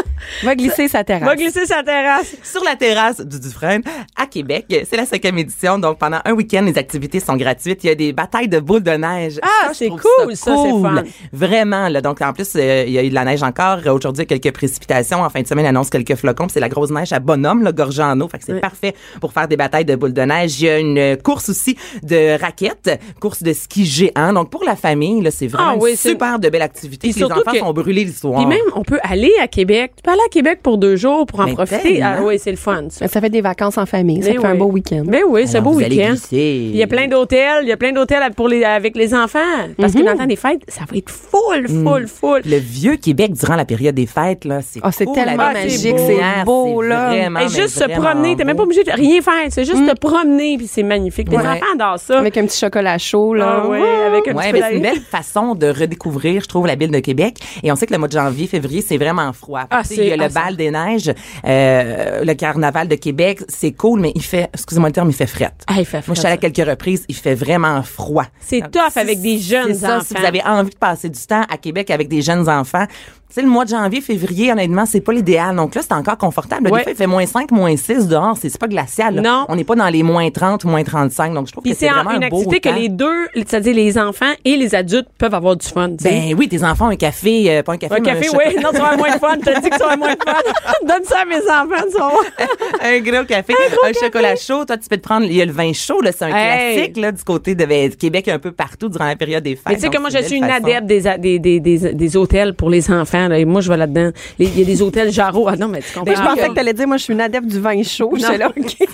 [0.43, 1.25] Va glisser sa terrasse.
[1.29, 2.35] Va glisser sa terrasse.
[2.43, 3.83] Sur la terrasse du Dufresne
[4.17, 4.67] à Québec.
[4.89, 5.79] C'est la cinquième édition.
[5.79, 7.85] Donc, pendant un week-end, les activités sont gratuites.
[7.85, 9.39] Il y a des batailles de boules de neige.
[9.43, 10.83] Ah, c'est cool, ça, c'est cool.
[10.83, 11.03] fun.
[11.33, 12.01] Vraiment, là.
[12.01, 13.79] Donc, en plus, euh, il y a eu de la neige encore.
[13.87, 15.23] Aujourd'hui, il y a quelques précipitations.
[15.23, 16.45] En fin de semaine, il annonce quelques flocons.
[16.47, 18.29] Puis C'est la grosse neige à Bonhomme, le gorgé en eau.
[18.29, 20.61] Fait que c'est parfait pour faire des batailles de boules de neige.
[20.61, 24.33] Il y a une course aussi de raquettes, course de ski géant.
[24.33, 27.09] Donc, pour la famille, là, c'est vraiment Ah oui, une c'est- super de belle activité.
[27.09, 28.37] Puis Puis Les enfants que- sont brûlés le soir.
[28.39, 29.86] Puis même, on peut aller à Québec.
[29.97, 32.03] Tu peux aller à Québec pour deux jours pour en Mais profiter.
[32.03, 32.85] Ah oui, c'est le fun.
[32.91, 33.07] Ça.
[33.09, 34.23] Ça fait des vacances en famille.
[34.23, 35.05] Ça Mais fait un beau week-end.
[35.07, 36.15] Mais oui, c'est un beau week-end.
[36.33, 39.39] Il y a plein d'hôtels, il y a plein d'hôtels pour les avec les enfants
[39.79, 40.01] parce Mhm.
[40.01, 41.85] que dans le temps des fêtes, ça va être full, Mm.
[41.87, 42.41] full, full.
[42.45, 45.97] Le vieux Québec durant la période des fêtes, là, c'est Ah, c'est cool, tellement magique,
[45.99, 47.09] c'est beau, là.
[47.11, 49.87] vraiment, Et juste se vraiment promener, t'es même pas obligé de rien faire, c'est juste
[49.87, 51.29] te promener puis c'est magnifique.
[51.31, 51.43] Les Ouais.
[51.47, 52.19] enfants adorent ça.
[52.19, 53.63] Avec un petit chocolat chaud, là.
[53.65, 56.67] Ah oui, avec un Ouais, petit peu c'est une belle façon de redécouvrir, je trouve,
[56.67, 57.37] la ville de Québec.
[57.63, 59.66] Et on sait que le mois de janvier, février, c'est vraiment froid.
[59.71, 61.13] Ah, il y a le ah, bal des neiges,
[61.45, 65.27] euh, le carnaval de Québec, c'est cool, mais il fait, excusez-moi le terme, il fait
[65.27, 65.65] frette.
[65.67, 68.27] Ah, il fait Moi, je suis allée à quelques reprises, il fait vraiment froid.
[68.41, 70.05] C'est tough si- avec des jeunes c'est ça, enfants.
[70.07, 72.87] Si vous avez envie de passer du temps à Québec avec des jeunes enfants,
[73.35, 75.57] sais, le mois de janvier, février, honnêtement, c'est pas l'idéal.
[75.57, 76.71] Donc là, c'est encore confortable.
[76.71, 76.79] Ouais.
[76.79, 78.37] Des fois, il fait moins 5, moins 6 dehors.
[78.41, 79.17] C'est pas glacial.
[79.17, 79.23] là.
[79.23, 79.47] Non.
[79.49, 81.35] On n'est pas dans les moins 30 ou moins 35.
[81.35, 82.75] Donc, je trouve que c'est c'est en- vraiment une un beau activité que temps.
[82.81, 85.89] les deux, c'est-à-dire les enfants et les adultes peuvent avoir du fun.
[86.03, 88.55] Ben oui, tes enfants, un café, euh, pas un café, un mais café, oui.
[88.63, 89.37] Non, tu vas avoir moins de fun.
[89.45, 90.87] T'as dit que tu vas avoir moins de fun.
[90.87, 92.25] Donne ça à mes enfants, tu vas voir.
[92.85, 94.65] un gros café, un, chocolat chaud.
[94.65, 96.75] Toi, tu peux te prendre, il y a le vin chaud, là, c'est un Hey.
[96.77, 99.65] classique, là, du côté de ben, Québec, un peu partout durant la période des fêtes.
[99.69, 102.17] Mais tu sais que moi, je suis une adepte des, a- des, des, des, des
[102.17, 103.16] hôtels pour les enfants.
[103.29, 104.11] Là, et moi, je vais là-dedans.
[104.39, 105.49] Il y a des hôtels Jarreau.
[105.49, 106.15] Ah non, mais tu comprends.
[106.15, 108.15] Je pensais que t'allais dire, moi, je suis une adepte du vin chaud.
[108.17, 108.77] Là, OK.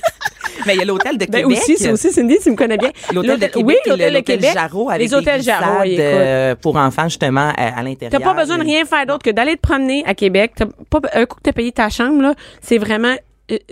[0.66, 1.58] Mais il y a l'hôtel de Ben Québec.
[1.58, 2.90] aussi, c'est aussi Cindy, tu me connais bien.
[3.12, 4.50] L'hôtel de Québec, oui, l'hôtel de Québec.
[4.54, 8.20] Jarreau avec les hôtels des Jarreau, euh, pour enfants justement à, à l'intérieur.
[8.20, 10.52] T'as pas besoin de rien faire d'autre que d'aller te promener à Québec.
[10.56, 13.14] T'as pas, un coup que t'as payé ta chambre, là, c'est vraiment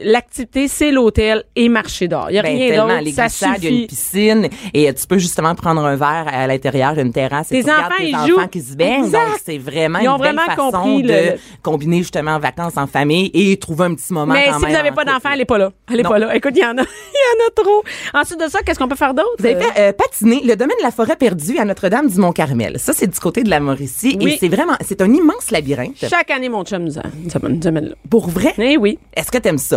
[0.02, 2.30] l'activité, c'est l'hôtel et marcher dehors.
[2.30, 2.94] Il y a Ben, rien d'autre.
[2.94, 3.86] Ça glissades, il y a une suffit.
[3.86, 7.52] piscine et euh, tu peux justement prendre un verre à l'intérieur, une terrasse.
[7.52, 8.46] et Tes enfants, tes ils enfants jouent.
[8.48, 9.04] qui se baignent.
[9.04, 9.26] Exact.
[9.28, 12.76] Donc, c'est vraiment Ils ont une belle vraiment façon compris de le- combiner justement vacances
[12.76, 15.30] en famille et trouver un petit moment Mais quand si même vous n'avez pas d'enfants,
[15.34, 15.72] elle est pas là.
[15.92, 16.34] Elle est pas là.
[16.34, 17.82] Écoute, il y en a, il y en a trop.
[18.14, 19.28] Ensuite de ça, qu'est-ce qu'on peut faire d'autre?
[19.38, 22.78] Vous avez fait euh, patiner le domaine de la forêt perdue à Notre-Dame-du-Mont-Carmel.
[22.78, 24.16] Ça, c'est du côté de la Mauricie.
[24.20, 24.32] Oui.
[24.34, 25.96] Et c'est vraiment, c'est un immense labyrinthe.
[26.08, 27.94] Chaque année, mon chum nous amène là.
[28.08, 28.98] Pour vrai, Eh oui.
[29.14, 29.69] est-ce que t'aimes ça?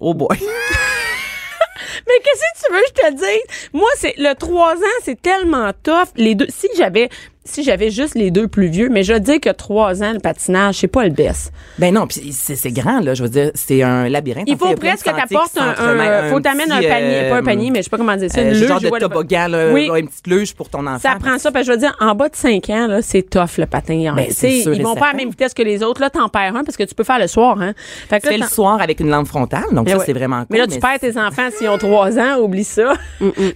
[0.00, 0.36] Oh boy.
[2.06, 3.70] Mais qu'est-ce que tu veux que je te dise?
[3.72, 6.08] Moi, c'est le 3 ans, c'est tellement tough.
[6.14, 7.08] Les deux, si j'avais,
[7.46, 10.76] si j'avais juste les deux plus vieux, mais je dis que 3 ans, le patinage,
[10.76, 11.52] c'est pas le best.
[11.78, 14.44] Ben non, puis c'est grand là, je veux dire, c'est un labyrinthe.
[14.48, 17.16] Il En faut fait, plein de presque t'apportes un, s'entremêlent, un, faut t'amener un panier,
[17.24, 18.80] euh, pas un panier, mais je sais pas comment dire ça, euh, une luge, genre
[18.80, 19.90] de toboggan, là, Oui.
[19.96, 20.98] une petite luge pour ton enfant.
[20.98, 23.22] Ça prend ça, parce que je veux dire, en bas de 5 ans, là, c'est
[23.22, 24.12] tough, le patin.
[24.14, 26.00] Ben, c'est ils vont pas à la même vitesse que les autres.
[26.00, 27.72] Là, t'en perds un parce que tu peux faire le soir, hein.
[28.08, 30.04] Fait que fais le soir avec une lampe frontale, donc Mais ça ouais.
[30.06, 30.46] c'est vraiment cool.
[30.50, 32.94] Mais là, tu perds tes enfants s'ils ont 3 ans, oublie ça.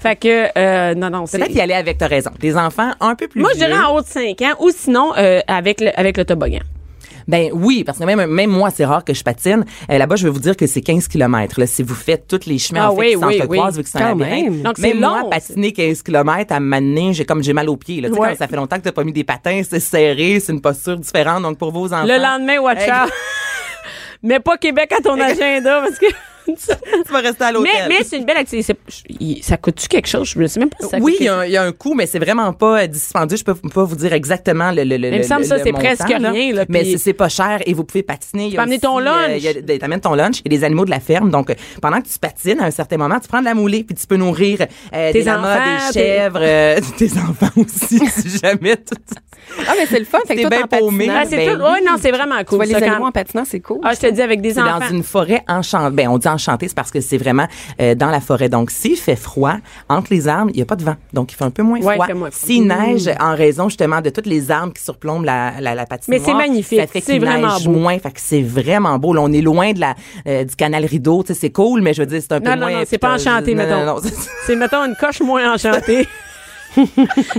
[0.01, 1.39] fait que, euh, non, non, c'est.
[1.39, 2.31] Peut-être y aller avec, t'as raison.
[2.39, 3.67] Des enfants un peu plus vieux.
[3.85, 6.61] En haut de 5 ans ou sinon, euh, avec le, avec le toboggan?
[7.29, 9.65] Ben oui, parce que même, même moi, c'est rare que je patine.
[9.91, 11.61] Euh, Là-bas, je vais vous dire que c'est 15 km.
[11.61, 13.79] Là, si vous faites tous les chemins Ah en fait, oui, qui oui, s'entrecroisent, oui.
[13.79, 14.51] vu que c'est un labyrinthe.
[14.51, 14.63] même.
[14.63, 18.01] Donc, moi, patiner 15 km à m'amener, j'ai comme j'ai mal aux pieds.
[18.01, 18.09] Là.
[18.09, 18.29] Tu sais, Ouais.
[18.31, 20.97] quand ça fait longtemps que t'as pas mis des patins, c'est serré, c'est une posture
[20.97, 21.43] différente.
[21.43, 22.05] Donc, pour vos enfants...
[22.07, 22.91] Le lendemain, watch Hey.
[22.91, 23.13] out.
[24.23, 26.07] Mets pas Québec à ton agenda parce que.
[27.07, 27.71] tu vas rester à l'hôtel.
[27.89, 28.75] mais mais c'est une belle activité.
[29.43, 30.29] Ça coûte-tu quelque chose?
[30.35, 31.53] Je ne sais même pas si ça oui, coûte il y, quelque a un- il
[31.53, 33.37] y a un coût, mais c'est vraiment pas euh, dispendieux.
[33.37, 35.09] Je peux pas vous dire exactement le le le.
[35.09, 36.31] il me le- semble le- ça, c'est montant, presque là.
[36.31, 38.49] rien, là, mais c'est- c'est pas cher et vous pouvez patiner.
[38.49, 39.43] A peux amener ton euh, lunch.
[39.65, 41.31] ben, T'amènes ton lunch et des animaux de la ferme.
[41.31, 43.85] Donc, euh, pendant que tu patines, à un certain moment, tu prends de la moulée
[43.85, 44.61] puis tu peux nourrir
[44.95, 48.77] euh, Tes des lamas, enfants, des tes- chèvres, euh, tes enfants aussi, si jamais.
[48.77, 48.95] tout-
[49.67, 50.19] Ah, mais c'est le fun.
[50.29, 51.09] Bien paumé.
[51.11, 51.63] Ah, c'est Ben tout.
[51.65, 51.87] Ouais, oui.
[51.87, 52.57] non, c'est vraiment tu cool.
[52.57, 53.79] vois les animaux en patinant, c'est cool.
[53.83, 54.79] Ah, je te dis avec des enfants.
[54.81, 55.95] dans une forêt enchantée.
[55.95, 57.47] Ben, on dit enchanté, c'est parce que c'est vraiment
[57.81, 58.49] euh, dans la forêt.
[58.49, 59.55] Donc, s'il fait froid,
[59.89, 60.97] entre les arbres, il n'y a pas de vent.
[61.13, 62.07] Donc, il fait un peu moins Ouais, froid.
[62.31, 66.21] S'il neige, en raison justement de toutes les arbres qui surplombent la, la, la patinoire,
[66.21, 66.81] Mais c'est magnifique.
[66.81, 67.71] Ça fait qu'il neige beau.
[67.73, 67.99] moins.
[67.99, 69.13] Fait que c'est vraiment beau.
[69.15, 69.95] Là, on est loin de la,
[70.27, 71.23] euh, du canal rideau.
[71.33, 72.79] C'est cool, mais je veux dire, c'est un peu Non, non, moins...
[72.81, 73.85] non, c'est pas enchanté, non, mettons.
[73.85, 74.01] non, non.
[74.47, 76.07] C'est, mettons, une coche moins enchantée.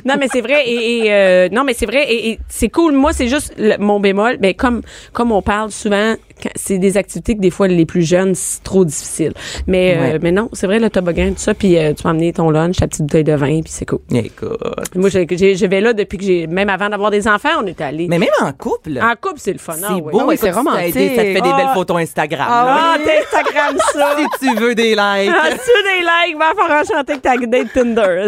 [0.05, 2.93] non mais c'est vrai et, et, euh, non mais c'est vrai et, et c'est cool
[2.93, 4.81] moi c'est juste le- mon bémol mais comme
[5.13, 6.15] comme on parle souvent
[6.56, 9.34] c'est des activités que des fois les plus jeunes c'est trop difficile
[9.67, 10.19] mais euh, Ouais.
[10.21, 12.77] mais non c'est vrai le toboggan tout ça puis euh, tu vas amener ton lunch
[12.77, 14.58] ta petite bouteille de vin puis c'est cool Écoute.
[14.95, 18.08] moi je vais là depuis que j'ai même avant d'avoir des enfants on est allé
[18.10, 20.01] Mais même en couple, en couple c'est le fun c'est ah, oui.
[20.12, 20.19] beau.
[20.21, 20.93] Ah oui, c'est romantique.
[20.93, 21.58] Ça te fait des Ah.
[21.58, 22.47] belles photos Instagram.
[22.49, 23.04] ah, là.
[23.04, 24.97] t'Instagram ça si tu veux des likes.
[24.97, 28.25] Ah, tu des likes, va faire enchanter que ta date Tinder.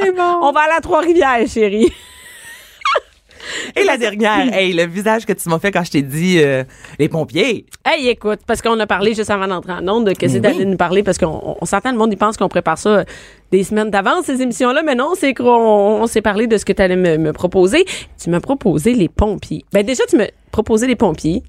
[0.00, 0.38] C'est bon.
[0.42, 1.92] On va aller à Trois-Rivières, chérie.
[3.76, 6.64] Et la dernière, hey, le visage que tu m'as fait quand je t'ai dit euh,
[6.98, 7.66] les pompiers.
[7.84, 10.52] Hey, écoute, parce qu'on a parlé juste avant d'entrer en onde de qu'est-ce que Mais
[10.52, 13.04] d'aller nous parler, parce qu'on on s'entend, le monde, il pense qu'on prépare ça euh,
[13.50, 16.72] des semaines d'avance, ces émissions-là, mais non, c'est qu'on on s'est parlé de ce que
[16.72, 17.84] tu allais me, me proposer.
[18.22, 19.64] Tu m'as proposé les pompiers.
[19.72, 21.42] Ben déjà, tu m'as proposé les pompiers.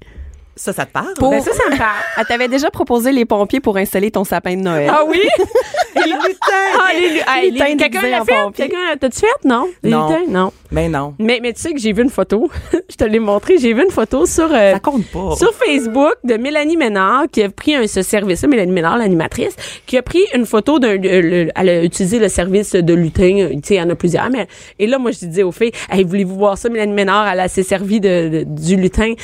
[0.56, 1.14] Ça, ça te parle?
[1.18, 1.96] Pour- Ben ça, ça me parle.
[2.18, 4.88] Elle t'avait déjà proposé les pompiers pour installer ton sapin de Noël.
[4.92, 5.18] Ah oui?
[5.96, 6.78] les lutins.
[6.78, 8.34] Ah, les, lu- ah, Les les- lutins Quelqu'un l'a fait?
[8.54, 9.26] Quelqu'un, t'as-tu fait?
[9.48, 9.66] Non?
[9.82, 10.08] Les Non.
[10.08, 10.22] lutins?
[10.30, 10.52] Non.
[10.70, 11.14] Mais non.
[11.18, 12.48] Mais, mais tu sais que j'ai vu une photo.
[12.72, 13.58] je te l'ai montré.
[13.58, 15.34] J'ai vu une photo sur, euh, Ça compte pas.
[15.36, 19.96] sur Facebook de Mélanie Ménard qui a pris un, ce service-là, Mélanie Ménard, l'animatrice, qui
[19.98, 23.48] a pris une photo d'un, le- elle a utilisé le service de lutin.
[23.54, 24.30] Tu sais, il y en a plusieurs.
[24.30, 24.46] Mais,
[24.78, 26.68] et là, moi, je disais aux filles, hey, voulez-vous voir ça?
[26.68, 29.14] Mélanie Ménard, elle a s'est servi de, de- du lutin.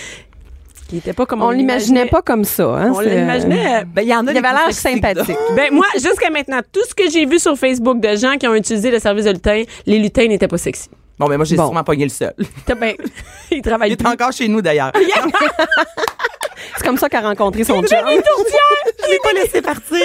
[0.90, 2.64] Qui était pas comme on, On l'imaginait pas comme ça.
[2.64, 3.84] Hein, On c'est- l'imaginait.
[3.84, 5.36] Ben, il y en a Il avait l'air sympathique.
[5.54, 8.54] Ben moi, jusqu'à maintenant, tout ce que j'ai vu sur Facebook de gens qui ont
[8.56, 10.88] utilisé le service de lutin, les lutins n'étaient pas sexy.
[11.18, 11.66] Bon, ben moi, j'ai Bon.
[11.66, 12.34] sûrement pogné le seul.
[12.66, 12.94] T'as ben,
[13.52, 14.06] ils Il est plus.
[14.08, 14.90] encore chez nous, d'ailleurs.
[16.76, 17.86] C'est comme ça qu'elle a rencontré son chum.
[17.88, 20.00] Je l'ai pas laissé partir.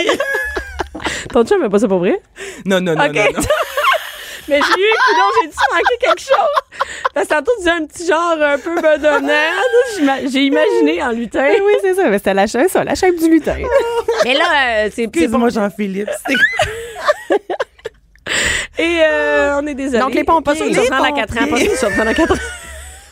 [1.32, 2.22] Ton chum fait pas ça pour vrai?
[2.66, 3.14] Non, non, non, Ok.
[3.16, 3.42] non, non.
[4.48, 6.82] Mais j'ai eu, coudonc, j'ai dû manquer quelque chose.
[7.14, 9.54] Parce que tantôt, tu disais un petit genre un peu bedonnade.
[9.96, 11.48] J'ima- J'ai imaginé en lutin.
[11.64, 12.04] Oui, c'est ça.
[12.10, 13.58] Mais C'était la chaîne, ça, la chaîne du lutin.
[14.24, 15.50] Mais là, euh, c'est c'est Excuse-moi, bon.
[15.50, 16.10] Jean-Philippe.
[18.78, 20.00] Et euh, on est désolé.
[20.00, 20.44] Donc, les pompiers.
[20.44, 21.48] Pas sûr que Les ça prend à 4 ans.
[21.50, 22.38] Pas sûr que ça prend à 4 ans.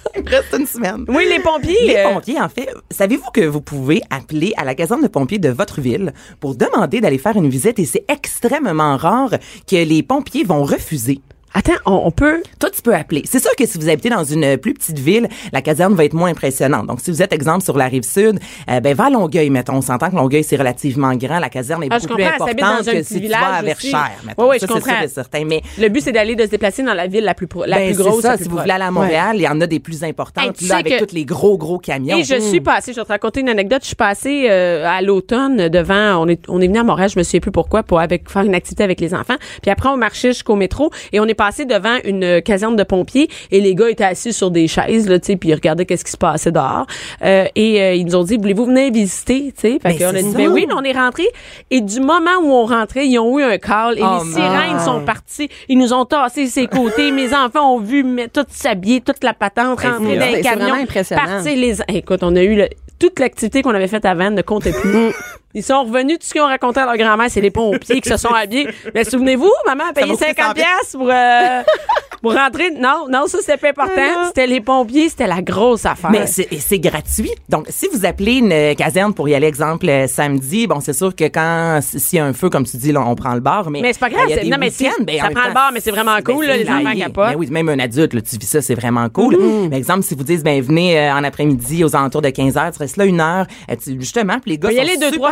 [0.15, 1.05] Il reste une semaine.
[1.07, 1.87] Oui, les pompiers.
[1.87, 5.39] Les euh, pompiers, en fait, savez-vous que vous pouvez appeler à la caserne de pompiers
[5.39, 9.31] de votre ville pour demander d'aller faire une visite et c'est extrêmement rare
[9.67, 11.21] que les pompiers vont refuser.
[11.55, 12.41] Attends, on, on peut.
[12.59, 13.21] Toi, tu peux appeler.
[13.25, 16.13] C'est sûr que si vous habitez dans une plus petite ville, la caserne va être
[16.13, 16.87] moins impressionnante.
[16.87, 18.39] Donc, si vous êtes, exemple, sur la rive sud,
[18.69, 19.73] euh, ben, va à Longueuil, mettons.
[19.75, 21.39] On s'entend que Longueuil, c'est relativement grand.
[21.39, 23.61] La caserne est Ah, beaucoup plus importante que si tu vas à.
[23.61, 24.43] Verchères, mettons.
[24.43, 25.07] Oui, oui, Ça, je c'est sûr comprends.
[25.07, 25.45] certain.
[25.45, 27.77] Mais Le but, c'est d'aller de se déplacer dans la ville la plus, pro- la
[27.77, 28.15] ben, plus grosse.
[28.17, 28.31] c'est ça.
[28.31, 30.53] la Si vous voulez aller à Montréal, il y en a des plus importantes, Hey,
[30.53, 32.17] tu là, sais avec que- tous les gros, gros camions.
[32.17, 33.81] Et je suis passée, je vais te raconter une anecdote.
[33.83, 37.19] Je suis passée euh, à l'automne devant, on est, on est venu à Montréal, je
[37.19, 39.35] me souviens plus pourquoi, pour avec, faire une activité avec les enfants.
[39.61, 42.83] Puis après, on marchait jusqu'au métro et on est passé devant une euh, caserne de
[42.83, 45.85] pompiers et les gars étaient assis sur des chaises, là, tu sais, puis ils regardaient
[45.85, 46.85] qu'est-ce qui se passait dehors.
[47.21, 49.79] Euh, et euh, ils nous ont dit, voulez-vous venir visiter, tu sais?
[49.81, 51.23] Fait Ben, qu'on a dit, ben oui, on est rentré.
[51.69, 54.79] Et du moment où on rentrait, ils ont eu un call et Oh, les sirènes
[54.79, 55.49] sont parties.
[55.67, 57.11] Ils nous ont tassé ses côtés.
[57.11, 60.85] Mes enfants ont vu mais, tout s'habiller, toute la patente Hey, rentrer dans les camions.
[61.09, 64.71] Partir les écoute on a eu le- toute l'activité qu'on avait faite avant ne comptait
[64.71, 65.11] plus
[65.53, 68.09] ils sont revenus tout ce qu'ils ont raconté à leur grand-mère c'est les pompiers qui
[68.09, 71.61] se sont habillés mais souvenez-vous maman a payé m'a coûté 50 100 pièces pour euh,
[72.21, 76.11] pour rentrer non non ça c'était pas important c'était les pompiers c'était la grosse affaire
[76.11, 77.31] Mais c'est gratuit.
[77.49, 80.93] Donc, si vous appelez une euh, caserne pour y aller, exemple, euh, samedi, bon, c'est
[80.93, 83.39] sûr que quand, s'il y a un feu, comme tu dis, là, on prend le
[83.39, 83.81] bar, mais.
[83.81, 85.91] Mais c'est pas grave, non, mais c'est- week-ends, ben, ça prend le bar, mais c'est
[85.91, 87.31] vraiment cool, là, les enfants capotent.
[87.31, 89.35] Ben oui, même un adulte, là, tu vis ça, c'est vraiment cool.
[89.35, 89.69] Mm-hmm.
[89.69, 92.71] Mais exemple, si vous dites, ben, venez euh, en après-midi aux alentours de 15 heures,
[92.71, 93.45] tu restes là une heure,
[93.83, 95.31] tu- justement, puis les gars y sont deux, super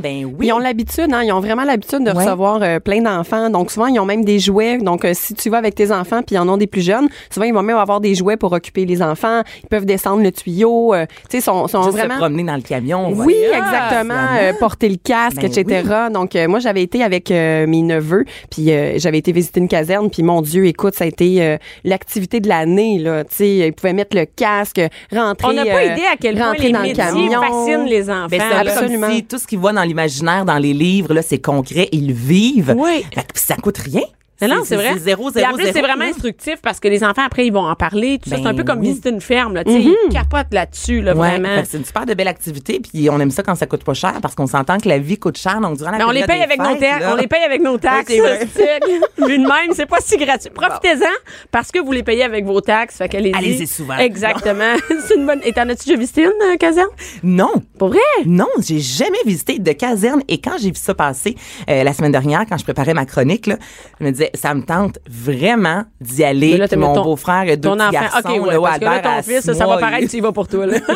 [0.00, 0.46] ben oui.
[0.48, 2.24] Ils ont l'habitude, hein, ils ont vraiment l'habitude de Ouais.
[2.24, 3.50] recevoir euh, plein d'enfants.
[3.50, 4.78] Donc souvent ils ont même des jouets.
[4.78, 7.08] Donc euh, si tu vas avec tes enfants puis ils en ont des plus jeunes,
[7.30, 9.42] souvent ils vont même avoir des jouets pour occuper les enfants.
[9.62, 10.94] Ils peuvent descendre le tuyau.
[10.94, 12.14] euh, tu sais, sont, sont Juste vraiment.
[12.14, 13.10] se promener dans le camion.
[13.12, 13.58] Oui, voilà.
[13.58, 14.14] exactement.
[14.40, 15.88] Euh, porter le casque, Ben etc.
[16.12, 19.68] Donc, euh, moi, j'avais été avec euh, mes neveux, puis euh, j'avais été visiter une
[19.68, 23.24] caserne, puis mon Dieu, écoute, ça a été euh, l'activité de l'année, là.
[23.24, 24.80] Tu sais, ils pouvaient mettre le casque,
[25.12, 25.48] rentrer.
[25.48, 27.40] on n'a pas idée à quel point les dans le camion.
[27.42, 28.60] fascinent les enfants Ben, peu là.
[28.72, 29.06] Absolument.
[29.06, 32.12] comme si tout ce qu'ils voient dans l'imaginaire, dans les livres, là, c'est concret, ils
[32.12, 32.74] vivent.
[32.76, 33.02] Oui.
[33.14, 34.02] Fait que ça coûte rien.
[34.48, 34.98] Non, non, c'est vrai.
[34.98, 37.74] zéro, zéro, plus, c'est zéro, vraiment instructif parce que les enfants, après, ils vont en
[37.74, 38.18] parler.
[38.22, 38.88] Tout ça, c'est un Ben peu comme oui.
[38.88, 39.62] visiter une ferme, là.
[39.66, 41.62] Sais, ils capotent là-dessus, là, Ouais, vraiment.
[41.68, 44.14] c'est une super de belle activité, puis on aime ça quand ça coûte pas cher,
[44.20, 46.42] parce qu'on s'entend que la vie coûte cher, donc durant la Mais on les paye
[46.42, 47.04] avec nos taxes.
[47.10, 48.06] On les paye avec nos taxes.
[48.08, 48.80] c'est c'est-
[49.26, 50.50] Vu de même, c'est pas si gratuit.
[50.50, 51.06] Profitez-en
[51.50, 52.96] parce que vous les payez avec vos taxes.
[52.98, 53.14] Fait.
[53.14, 53.96] Allez-y souvent.
[53.98, 54.74] Exactement.
[55.06, 55.40] c'est une bonne.
[55.44, 56.88] Et t'en as-tu déjà visité une, euh, caserne?
[57.22, 57.52] Non.
[57.78, 58.00] Pour vrai?
[58.26, 61.36] Non, j'ai jamais visité de caserne et quand j'ai vu ça passer
[61.70, 63.56] euh, la semaine dernière, quand je préparais ma chronique, là,
[64.00, 66.56] je me disais, ça me tente vraiment d'y aller.
[66.56, 67.90] Là, mon beau-frère, deux Ton petits enfant.
[67.92, 70.20] garçons, OK, ouais, là, parce que là, Albert ton fils, ça va paraître tu y
[70.20, 70.78] vas pour toi, là.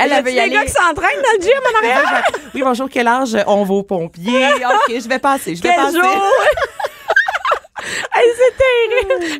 [0.00, 0.52] Elle avait y aller.
[0.52, 2.22] gars qui s'entraînent dans le gym en arrière?
[2.54, 4.46] Oui, bonjour, quel âge on va aux pompiers?
[4.54, 5.98] OK, je vais passer, je vais Quel passer.
[5.98, 6.22] jour?
[8.14, 8.54] hey, c'est
[9.18, 9.38] terrible.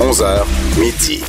[0.00, 0.44] 11h,
[0.78, 1.22] midi.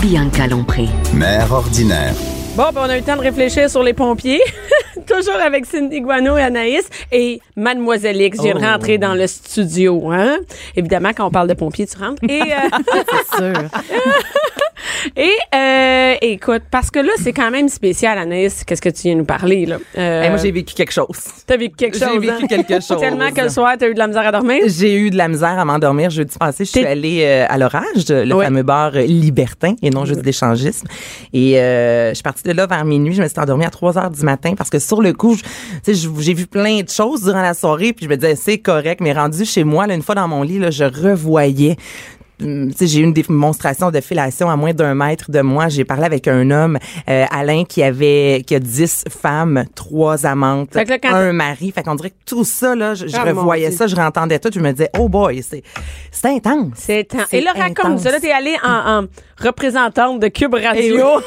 [0.00, 0.88] Bianca Lompré.
[1.14, 2.14] Mère ordinaire.
[2.60, 4.42] Bon, ben, on a eu le temps de réfléchir sur les pompiers.
[5.06, 6.86] Toujours avec Cindy Guano et Anaïs.
[7.10, 8.66] Et Mademoiselle X vient de Oh.
[8.66, 10.10] rentrer dans le studio.
[10.12, 10.36] Hein?
[10.76, 12.22] Évidemment, quand on parle de pompiers, tu rentres.
[12.28, 12.92] Et, euh,
[13.32, 13.62] C'est sûr.
[15.16, 18.64] et euh, écoute, parce que là, c'est quand même spécial, Anaïs.
[18.64, 19.78] Qu'est-ce que tu viens nous parler, là?
[19.96, 21.18] Euh, Hey, moi, j'ai vécu quelque chose.
[21.46, 22.46] T'as vécu quelque j'ai chose, vécu hein?
[22.48, 23.00] quelque chose.
[23.00, 24.62] Tellement que le soir, t'as eu de la misère à dormir?
[24.66, 26.64] J'ai eu de la misère à m'endormir jeudi passé.
[26.64, 30.86] Je suis allée euh, à l'orage, le fameux bar euh, libertin et non juste d'échangisme.
[31.32, 33.14] Et euh, je suis partie de là vers minuit.
[33.14, 35.36] Je me suis endormie à 3 heures du matin parce que sur le coup,
[35.84, 37.92] tu sais, j'ai vu plein de choses durant la soirée.
[37.92, 39.00] Puis je me disais, c'est correct.
[39.00, 41.76] Mais rendu chez moi, là, une fois dans mon lit, là, je revoyais
[42.40, 45.68] j'ai eu une démonstration de fellation à moins d'un mètre de moi.
[45.68, 50.74] J'ai parlé avec un homme, euh, Alain, qui avait qui a dix femmes, trois amantes,
[50.74, 51.70] là, un mari.
[51.72, 54.50] Fait qu'on dirait que tout ça, là, je, je Ah, revoyais ça, je entendais tout,
[54.52, 55.62] je me disais, oh boy, c'est
[56.10, 56.72] c'est intense.
[56.74, 57.06] C'est.
[57.28, 58.02] C'est Et là, raconte intense.
[58.02, 58.10] ça.
[58.12, 59.06] Là, t'es allée en, en
[59.40, 61.06] représentante de Cube Eh Radio.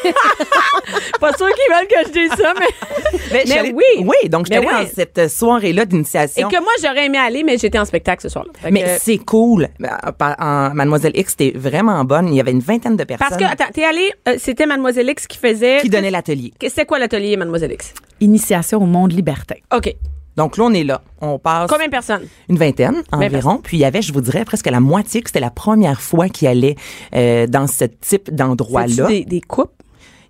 [1.20, 3.40] Pas sûr qu'ils veulent que je dise ça, mais.
[3.46, 4.06] Suis mais oui.
[4.06, 4.74] Oui, donc allée oui.
[4.74, 6.48] dans cette soirée-là Et d'initiation.
[6.50, 8.52] que moi, j'aurais aimé aller, mais j'étais en spectacle ce soir-là.
[8.72, 9.70] Mais que- c'est cool.
[9.82, 12.28] Euh, Mademoiselle X, c'était vraiment bonne.
[12.30, 15.10] Il y avait une vingtaine de personnes Parce que, attends, t'es allée, euh, c'était Mademoiselle
[15.10, 15.80] X qui faisait.
[15.82, 16.54] qui donnaient l'atelier.
[16.62, 17.94] C'était quoi l'atelier, Mademoiselle X?
[18.20, 19.56] Initiation au monde libertin.
[19.76, 19.94] OK.
[20.38, 21.02] Donc là, on est là.
[21.22, 22.24] On passe Combien de personnes?
[22.50, 23.60] une vingtaine environ.
[23.64, 26.30] Puis il y avait, je vous dirais, presque la moitié que c'était la première fois
[26.30, 26.76] qu'ils allaient
[27.16, 29.08] euh, dans ce type d'endroit-là.
[29.08, 29.72] Des, des coupes?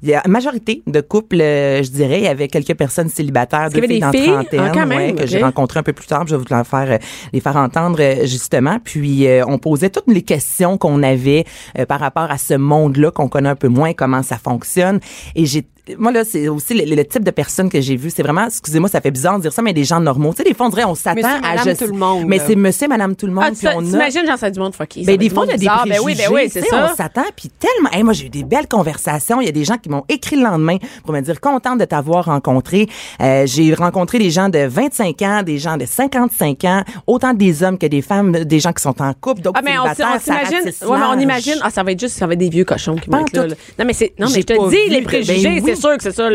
[0.06, 2.18] Il y a majorité de couples, euh, je dirais.
[2.18, 4.26] Il y avait quelques personnes célibataires, deux filles dans filles?
[4.26, 5.28] trentaine, Ah, quand même, ouais, que ok.
[5.30, 6.28] j'ai rencontrées un peu plus tard.
[6.28, 6.98] Je vais vous en faire, euh,
[7.32, 8.80] les faire entendre euh, justement.
[8.84, 11.46] Puis euh, on posait toutes les questions qu'on avait
[11.80, 15.00] euh, par rapport à ce monde-là qu'on connaît un peu moins, comment ça fonctionne.
[15.36, 15.63] Et j'ai
[15.98, 18.10] moi là, c'est aussi le, le type de personne que j'ai vu.
[18.10, 20.32] C'est vraiment, excusez-moi, ça fait bizarre de dire ça, mais des gens normaux.
[20.34, 22.56] Tu sais, des fois on dirait on s'attend à juste- tout le monde, Mais c'est
[22.56, 23.43] monsieur, madame, tout le monde.
[23.48, 25.04] Ah, puis on a- j'en sais du monde fucké.
[25.04, 25.80] ben, des fois, y a des bizarre.
[25.82, 26.00] préjugés.
[26.00, 26.89] Ben oui, ben oui, c'est ça.
[26.91, 27.89] On s'attend, puis tellement...
[27.91, 29.41] Hey, moi, j'ai eu des belles conversations.
[29.41, 31.86] Il y a des gens qui m'ont écrit le lendemain pour me dire «Contente de
[31.86, 32.88] t'avoir rencontré.
[33.22, 37.63] Euh, j'ai rencontré des gens de 25 ans, des gens de 55 ans, autant des
[37.63, 40.65] hommes que des femmes, des gens qui sont en couple, Ah, mais on, on s'imagine,
[40.65, 42.96] ouais, mais on imagine, ah, ça va être juste, ça va être des vieux cochons
[42.96, 43.48] qui vont être là.
[43.80, 45.73] Non, mais c'est, non, mais je te dis, les préjugés, ben.
[45.76, 46.30] C'est sûr que c'est ça,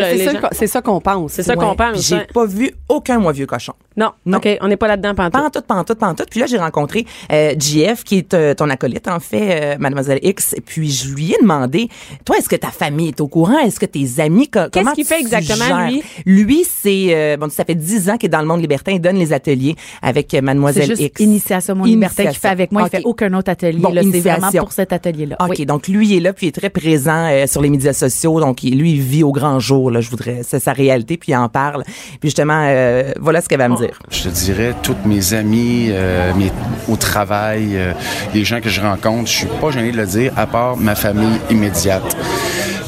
[0.53, 1.33] C'est ça qu'on- pense.
[1.33, 2.07] C'est ça qu'on pense.
[2.09, 3.73] J'ai pas vu aucun moi vieux cochon.
[3.97, 4.39] Non, Non.
[4.39, 5.33] OK, on n'est pas là-dedans, pantoute.
[5.43, 6.31] Pantoute, pantoute, pantoute.
[6.31, 10.21] Puis là, j'ai rencontré euh, JF, qui est euh, ton acolyte, en fait, euh, Mademoiselle
[10.23, 10.55] X.
[10.57, 11.89] Et puis, je lui ai demandé,
[12.25, 13.59] toi, est-ce que ta famille est au courant?
[13.59, 15.91] Est-ce que tes amis, co- comment qu'il fait exactement, gères?
[15.91, 16.03] lui?
[16.27, 18.93] Lui, c'est, euh, bon, ça fait dix ans qu'il est dans le monde libertin.
[18.93, 21.21] Il donne les ateliers avec C'est Mademoiselle juste X.
[21.21, 22.83] Initiation monde libertin qui fait avec moi.
[22.83, 22.89] Ok.
[22.93, 23.79] Il fait aucun autre atelier.
[23.81, 25.37] Bon, c'est vraiment pour cet atelier-là.
[25.41, 25.67] OK, Oui.
[25.67, 28.39] donc lui il est là puis il est très présent euh, sur les médias sociaux
[28.41, 31.37] donc lui il vit au grand jour là, je voudrais c'est sa réalité puis il
[31.37, 31.85] en parle.
[32.21, 33.99] Puis justement euh, voilà ce qu'elle va me dire.
[34.11, 36.51] Je te dirais, toutes mes amis, euh, mes,
[36.89, 37.93] au travail, euh,
[38.35, 40.95] les gens que je rencontre, je suis pas gêné de le dire, à part ma
[40.95, 42.17] famille immédiate.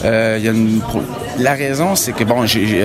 [0.03, 0.09] Il
[0.45, 1.03] y a une pro-
[1.39, 2.83] la raison, c'est que, bon, j'ai...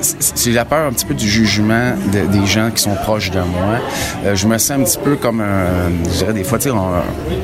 [0.00, 3.40] c'est la peur un petit peu du jugement de- des gens qui sont proches de
[3.40, 3.78] moi.
[4.24, 6.74] Euh, je me sens un petit peu comme un, je dirais des fois, tu sais,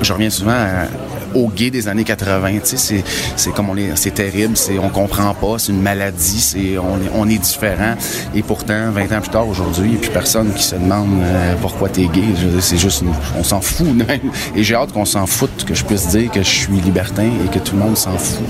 [0.02, 0.86] je reviens souvent à-
[1.34, 3.04] au gay des années 80, tu sais, c'est,
[3.36, 6.96] c'est comme on est, c'est terrible, c'est, on comprend pas, c'est une maladie, c'est, on
[6.96, 7.94] est, on est différent.
[8.34, 11.08] Et pourtant, 20 ans plus tard, aujourd'hui, il n'y a plus personne qui se demande
[11.22, 12.22] euh, pourquoi t'es gay.
[12.40, 14.30] Je veux dire, C'est juste, une- on s'en fout même.
[14.54, 17.48] Et j'ai hâte qu'on s'en foute, que je puisse dire que je suis libertin et
[17.48, 18.44] que tout le monde s'en fout.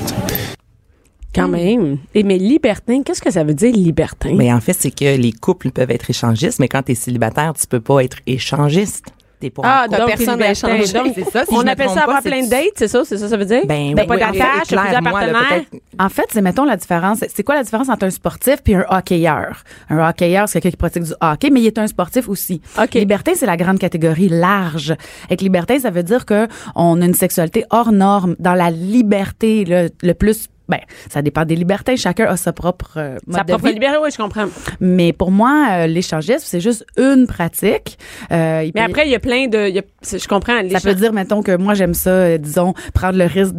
[1.35, 1.99] Quand même.
[2.15, 4.35] Et mais libertin, qu'est-ce que ça veut dire libertin?
[4.37, 7.55] Mais en fait, c'est que les couples peuvent être échangistes, mais quand tu es célibataire,
[7.59, 9.07] tu peux pas être échangiste.
[9.41, 9.99] T'es pas en Ah, couple.
[9.99, 10.39] donc personne.
[10.39, 13.03] Donc, C'est ça, si on appelle ça avoir plein de dates, c'est ça?
[13.05, 13.63] C'est ça, ça veut dire?
[13.67, 15.49] Ben, Ben, oui, pas d'attache, plusieurs clairement, là, partenaires.
[15.71, 17.19] peut-être- En fait, c'est, mettons, la différence.
[17.35, 19.63] C'est quoi la différence entre un sportif puis un hockeyeur?
[19.91, 22.61] Un hockeyeur, c'est quelqu'un qui pratique du hockey, mais il est un sportif aussi.
[22.81, 22.95] OK.
[22.95, 24.95] Libertin, c'est la grande catégorie large.
[25.27, 29.65] Avec libertin, ça veut dire que on a une sexualité hors norme, dans la liberté
[29.65, 30.79] le, le plus ben,
[31.11, 31.97] ça dépend des libertés.
[31.97, 33.75] Chacun a sa propre euh, mode Sa de propre vie.
[33.75, 34.47] liberté, oui, je comprends.
[34.81, 37.99] Mais pour moi, euh, l'échangisme, c'est juste une pratique.
[38.33, 39.69] Euh, il Mais peut- après, il y a plein de.
[39.69, 40.59] il y a- c'est- je comprends.
[40.71, 43.55] ça peut dire, mettons, que moi, j'aime ça, euh, disons, prendre le risque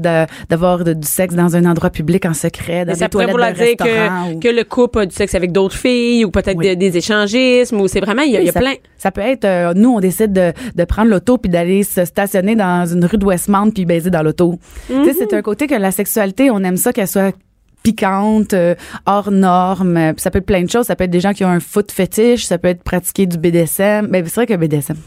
[0.50, 3.56] d'avoir du sexe dans un endroit public en secret, dans Mais des ça pourrait toilettes
[3.56, 6.32] vouloir d'un dire que, ou- que le couple a du sexe avec d'autres filles ou
[6.32, 6.76] peut-être Oui.
[6.76, 8.74] des échangismes ou c'est vraiment, il y a, il y a ça, plein.
[8.98, 12.86] Ça peut être, nous, on décide de, de prendre l'auto puis d'aller se stationner dans
[12.86, 14.58] une rue de Westmount puis baiser dans l'auto.
[14.88, 17.36] Tu sais, c'est un côté que la sexualité, on aime ça qu'elle soit
[17.84, 18.74] piquante, euh,
[19.06, 19.96] hors norme.
[19.96, 20.88] Euh, Ça peut être plein de choses.
[20.88, 22.46] Ça peut être des gens qui ont un foot fétiche.
[22.46, 24.08] Ça peut être pratiquer du BDSM.
[24.08, 24.98] Ben, c'est vrai que BDSM.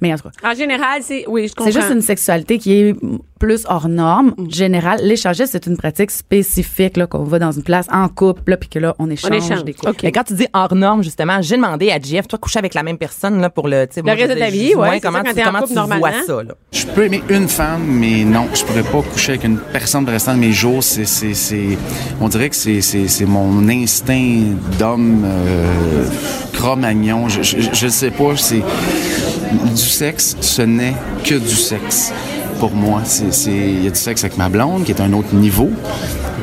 [0.00, 1.26] Mais en tout cas, En général, c'est.
[1.28, 1.70] Oui, je comprends.
[1.70, 2.96] c'est juste une sexualité qui est
[3.38, 5.00] plus hors norme, générale.
[5.02, 8.68] L'échangisme, c'est une pratique spécifique, là, qu'on va dans une place en couple, là, puis
[8.68, 9.64] que là, on échange, échange.
[9.64, 9.90] des couples.
[9.90, 10.02] OK.
[10.02, 12.82] Mais quand tu dis hors norme, justement, j'ai demandé à Jeff, toi, coucher avec la
[12.82, 15.42] même personne, là, pour le, moi, reste de ta vie, ouais, c'est comment ça, tu,
[15.42, 16.22] comment couple, tu vois normalement.
[16.26, 16.54] ça, là?
[16.72, 20.10] Je peux aimer une femme, mais non, je pourrais pas coucher avec une personne pour
[20.10, 20.82] le restant de mes jours.
[20.82, 21.78] C'est, c'est, c'est,
[22.20, 24.42] on dirait que c'est, c'est, c'est mon instinct
[24.78, 26.04] d'homme euh,
[26.52, 27.28] cro-magnon.
[27.28, 28.62] Je, je, je sais pas, c'est
[29.62, 32.12] du sexe, ce n'est que du sexe.
[32.58, 35.12] Pour moi, c'est, il y a du sexe avec ma blonde qui est à un
[35.12, 35.70] autre niveau,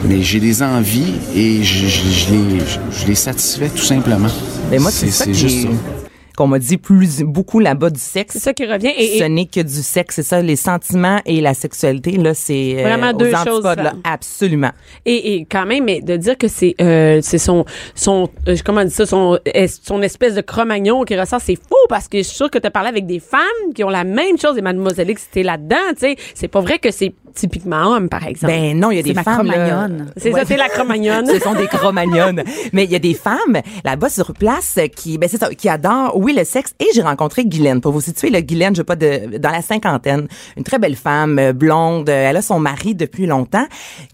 [0.07, 4.29] mais j'ai des envies et je, je, je les, je, je les satisfais tout simplement.
[4.69, 6.00] Mais moi, c'est, ça c'est qui juste ça.
[6.37, 8.33] Qu'on m'a dit plus, beaucoup là-bas du sexe.
[8.33, 8.91] C'est ça qui revient.
[8.97, 12.75] Et, ce n'est que du sexe, c'est ça, les sentiments et la sexualité, là, c'est
[12.77, 14.71] euh, Vraiment aux deux choses là, absolument.
[15.05, 17.65] Et, et quand même, mais de dire que c'est euh, c'est son
[17.95, 19.39] son euh, comment on dit ça son
[19.83, 22.67] son espèce de cro-magnon qui ressort, c'est faux parce que je suis sûre que tu
[22.67, 23.41] as parlé avec des femmes
[23.75, 26.79] qui ont la même chose et mademoiselle X c'était là-dedans, tu sais, c'est pas vrai
[26.79, 28.53] que c'est typiquement homme par exemple.
[28.53, 30.07] Ben non, il y a des C'est ma femmes.
[30.17, 30.39] c'est Ouais.
[30.39, 31.25] ça, c'est la cro-magnonne.
[31.31, 32.43] Ce sont des chromagnonnes.
[32.73, 36.17] Mais il y a des femmes là-bas sur place qui, ben c'est ça, qui adorent,
[36.21, 36.73] oui, le sexe.
[36.79, 37.81] Et j'ai rencontré Guylaine.
[37.81, 40.95] Pour vous situer, le Guylaine, je sais pas de, dans la cinquantaine, une très belle
[40.95, 42.09] femme, euh, blonde.
[42.09, 43.65] euh, Elle a son mari depuis longtemps.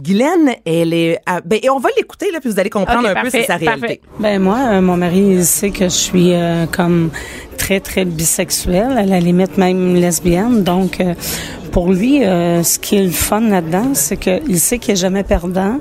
[0.01, 3.14] Guylaine, elle est, ben et on va l'écouter là, puis vous allez comprendre Ok, un
[3.14, 3.80] parfait, peu c'est sa réalité.
[3.82, 4.01] parfait.
[4.20, 7.10] Ben moi, euh, mon mari il sait que je suis euh, comme
[7.58, 10.64] très très bisexuelle, à la limite même lesbienne.
[10.64, 11.14] Donc euh,
[11.72, 15.24] pour lui, euh, ce qui est le fun là-dedans, c'est qu'il sait qu'il est jamais
[15.24, 15.80] perdant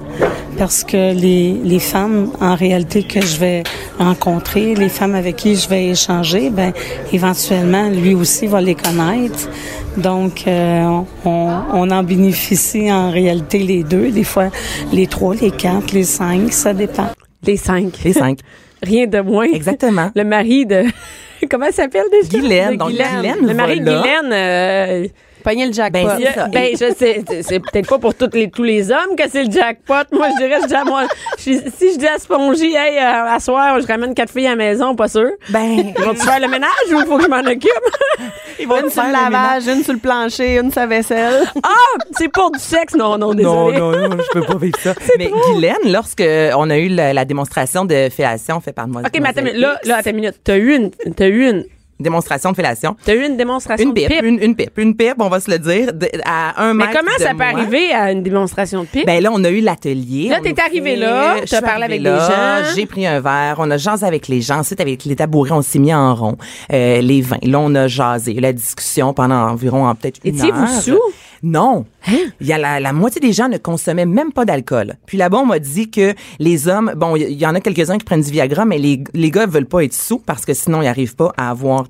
[0.59, 3.63] parce que les, les femmes en réalité que je vais
[3.99, 6.73] rencontrer, les femmes avec qui je vais échanger, ben
[7.13, 9.49] éventuellement lui aussi va les connaître.
[9.97, 10.83] Donc euh,
[11.25, 14.49] on, on en bénéficie en réalité les deux, des fois
[14.93, 17.09] les trois, les quatre, les cinq, ça dépend.
[17.43, 17.93] Les cinq.
[18.05, 18.39] Les cinq.
[18.83, 19.47] Rien de moins.
[19.53, 20.11] Exactement.
[20.15, 20.85] Le mari de
[21.51, 22.39] comment elle s'appelle déjà?
[22.39, 22.73] Guylaine.
[22.73, 23.85] De Donc, Guylaine Le mari de.
[23.85, 24.33] Guylaine.
[24.33, 25.07] euh,
[25.55, 26.01] Le jackpot.
[26.07, 26.49] Ben, C'est ça.
[26.49, 29.51] Ben, je sais, c'est- peut-être pas pour toutes les, tous les hommes que c'est le
[29.53, 29.95] jackpot.
[30.13, 31.05] Moi, je dirais, je dis à moi,
[31.39, 31.43] je-
[31.79, 34.57] si je dis à Spongy, hey, euh, à soir, je ramène quatre filles à la
[34.57, 35.31] maison, pas sûr.
[35.51, 37.71] Ben, Ils vont-tu faire le ménage ou il faut que je m'en occupe?
[38.59, 41.45] ils vont une sur le lavage, une sur le plancher, une sur la vaisselle.
[41.63, 41.69] Ah,
[42.13, 42.95] c'est pour du sexe?
[42.95, 43.79] Non, non, Non, désolé.
[43.79, 44.95] non, non, je peux pas vivre ça.
[45.19, 46.25] Mais Guylaine, lorsque
[46.57, 49.03] on a eu la, la démonstration de fellation faite par moi.
[49.05, 50.35] OK, mais attends, là, là, attends une minute.
[50.45, 51.65] T'as eu une, t'as eu une,
[51.99, 52.95] Démonstration de fellation.
[53.05, 54.23] t'as eu une démonstration Une de pipe, pipe?
[54.23, 56.99] une, une pipe, une pipe, on va se le dire, de- à un Mais mètre
[56.99, 59.07] comment de ça peut arriver à une démonstration de pipe?
[59.07, 60.29] Ben là, on a eu l'atelier.
[60.29, 62.75] Là, t'es arrivé là, t'as parlé avec des là, gens.
[62.77, 64.59] J'ai pris un verre, on a jasé avec les gens.
[64.59, 66.37] Ensuite, avec les tabourets, on s'est mis en rond.
[66.73, 67.39] Euh, les vins.
[67.43, 68.35] Là, on a jasé.
[68.35, 70.69] La discussion pendant environ en peut-être une Étiez-vous heure.
[70.83, 71.01] sous?
[71.43, 71.85] Non.
[72.09, 72.31] Hein?
[72.41, 74.95] Il y a la, la moitié des gens ne consommaient même pas d'alcool.
[75.07, 77.99] Puis là-bas, on m'a dit que les hommes, bon, il y, y en a quelques-uns
[77.99, 80.83] qui prennent du Viagra, mais les, les gars veulent pas être sous parce que sinon,
[80.83, 81.89] ils arrivent pas à avoir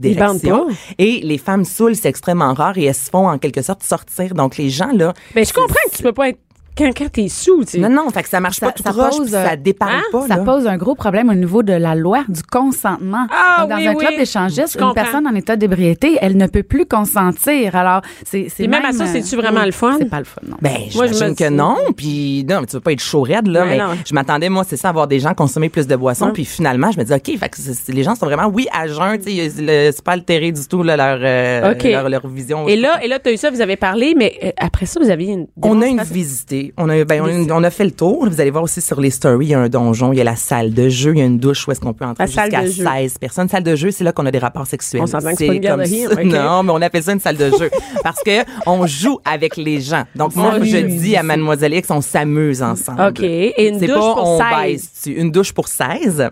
[0.66, 0.66] pas.
[0.99, 4.34] Et les femmes saoules, c'est extrêmement rare et elles se font en quelque sorte sortir.
[4.34, 5.12] Donc, les gens, là.
[5.34, 6.38] Ben, je comprends que tu peux pas être,
[6.76, 7.78] quand, quand t'es sous, tu sais.
[7.78, 10.02] Non, non, fait que ça marche Ça- pas tout ça pose, ça euh, déparle hein?
[10.12, 10.42] pas, Ça là.
[10.44, 13.26] pose un gros problème au niveau de la loi du consentement.
[13.30, 14.04] Ah, Donc, dans oui, un oui.
[14.04, 14.94] club d'échangistes, Je une comprends.
[14.94, 17.74] personne en état d'ébriété, elle ne peut plus consentir.
[17.76, 19.96] Alors, c'est c'est Et même à ça, euh, c'est-tu vraiment oui, le fun?
[19.98, 20.56] C'est pas le fun, non.
[20.60, 23.46] Ben, Moi, je me que non, puis non, mais tu veux pas être chaud raide,
[23.46, 23.90] là, Ben mais non.
[24.06, 26.90] je m'attendais, moi, c'est ça, à voir des gens consommer plus de boissons, puis finalement,
[26.92, 27.56] je me dis, OK, fait que
[27.92, 30.96] les gens sont vraiment, oui, à jeun, tu sais, c'est pas altéré du tout, là,
[30.96, 32.68] leur, euh, leur, leur vision.
[32.68, 35.10] Et là, et là, t'as eu ça, vous avez parlé, mais euh, après ça, vous
[35.10, 35.46] aviez une.
[35.62, 36.65] On a une démonstration.
[36.76, 38.26] On a, ben, on, a une- on a fait le tour.
[38.28, 40.24] Vous allez voir aussi sur les stories, il y a un donjon, il y a
[40.24, 42.62] la salle de jeu, il y a une douche où est-ce qu'on peut entrer jusqu'à
[42.62, 42.84] de jeu.
[42.84, 43.48] 16 personnes.
[43.48, 45.02] Salle de jeu, c'est là qu'on a des rapports sexuels.
[45.02, 46.24] On s'entend que c'est pas une ok.
[46.24, 47.70] Non, mais on appelle ça une salle de jeu
[48.02, 50.04] parce que on joue avec les gens.
[50.14, 53.02] Donc moi, je dis à Mademoiselle X, on s'amuse ensemble.
[53.08, 53.20] OK.
[53.22, 54.46] Et une douche pas pour on 16.
[54.62, 55.20] baise dessus.
[55.20, 56.30] Une douche pour 16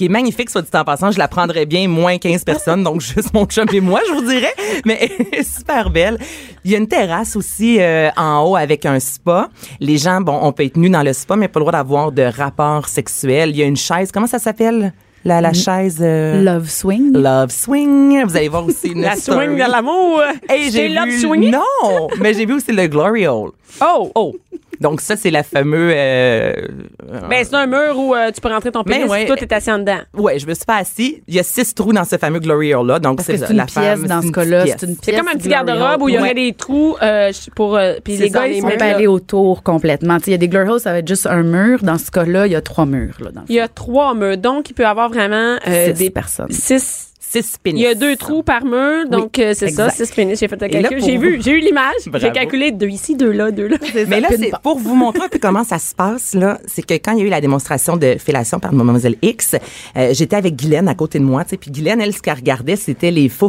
[0.00, 1.10] qui est magnifique, soit dit en passant.
[1.10, 4.22] Je la prendrais bien moins 15 personnes, donc juste mon chum et moi, je vous
[4.26, 4.54] dirais.
[4.86, 5.10] Mais
[5.42, 6.16] super belle.
[6.64, 9.50] Il y a une terrasse aussi euh, en haut avec un spa.
[9.78, 12.12] Les gens, bon, on peut être nus dans le spa, mais pas le droit d'avoir
[12.12, 13.50] de rapport sexuel.
[13.50, 14.10] Il y a une chaise.
[14.10, 14.94] Comment ça s'appelle?
[15.22, 15.98] La, la chaise...
[16.00, 17.12] euh, Love swing.
[17.12, 18.24] Love swing.
[18.24, 19.48] Vous allez voir aussi une La story.
[19.48, 20.22] swing de l'amour.
[20.48, 21.50] Hey, j'ai love vu, swinging?
[21.50, 23.50] Non, mais j'ai vu aussi le Glory Hole.
[23.82, 24.10] Oh!
[24.14, 24.34] Oh,
[24.80, 25.92] Donc ça, c'est la fameuse...
[25.94, 26.52] Euh,
[27.28, 29.22] Ben, c'est un mur où euh, tu peux rentrer ton pénis Ben ouais.
[29.24, 29.98] et toi, t'es assis en dedans.
[30.16, 31.22] ouais, je me suis pas assis.
[31.28, 32.98] Il y a six trous dans ce fameux Glory Hole là.
[32.98, 34.64] Donc c'est c'est une la pièce femme, dans c'est ce cas-là.
[34.66, 37.30] C'est une C'est pièce comme un petit garde-robe où il y aurait des trous euh,
[37.54, 37.76] pour.
[37.76, 38.94] euh, puis C'est les gars, ça, ils là.
[38.96, 40.16] aller autour complètement.
[40.18, 41.80] Tu sais, Il y a des glory holes, ça va être juste un mur.
[41.82, 43.16] Dans ce cas-là, il y a trois murs.
[43.20, 44.38] Là, dans Il y a trois murs.
[44.38, 46.50] Donc, il peut y avoir vraiment euh, Six des personnes.
[46.50, 47.09] Six.
[47.30, 47.80] Six pénis.
[47.80, 50.40] Il y a deux trous par mur, donc euh, c'est ça, six pénis.
[50.40, 51.00] J'ai fait le calcul.
[51.00, 52.10] J'ai vu, j'ai eu l'image.
[52.14, 53.76] J'ai calculé deux ici, deux là, deux là.
[54.08, 56.94] Mais là, c'est pour vous montrer un peu comment ça se passe là, c'est que
[56.94, 59.54] quand il y a eu la démonstration de fellation par Mademoiselle X,
[59.96, 62.34] euh, j'étais avec Guylaine à côté de moi, tu sais, puis Guylaine, elle, ce qu'elle
[62.34, 63.48] regardait, c'était les faux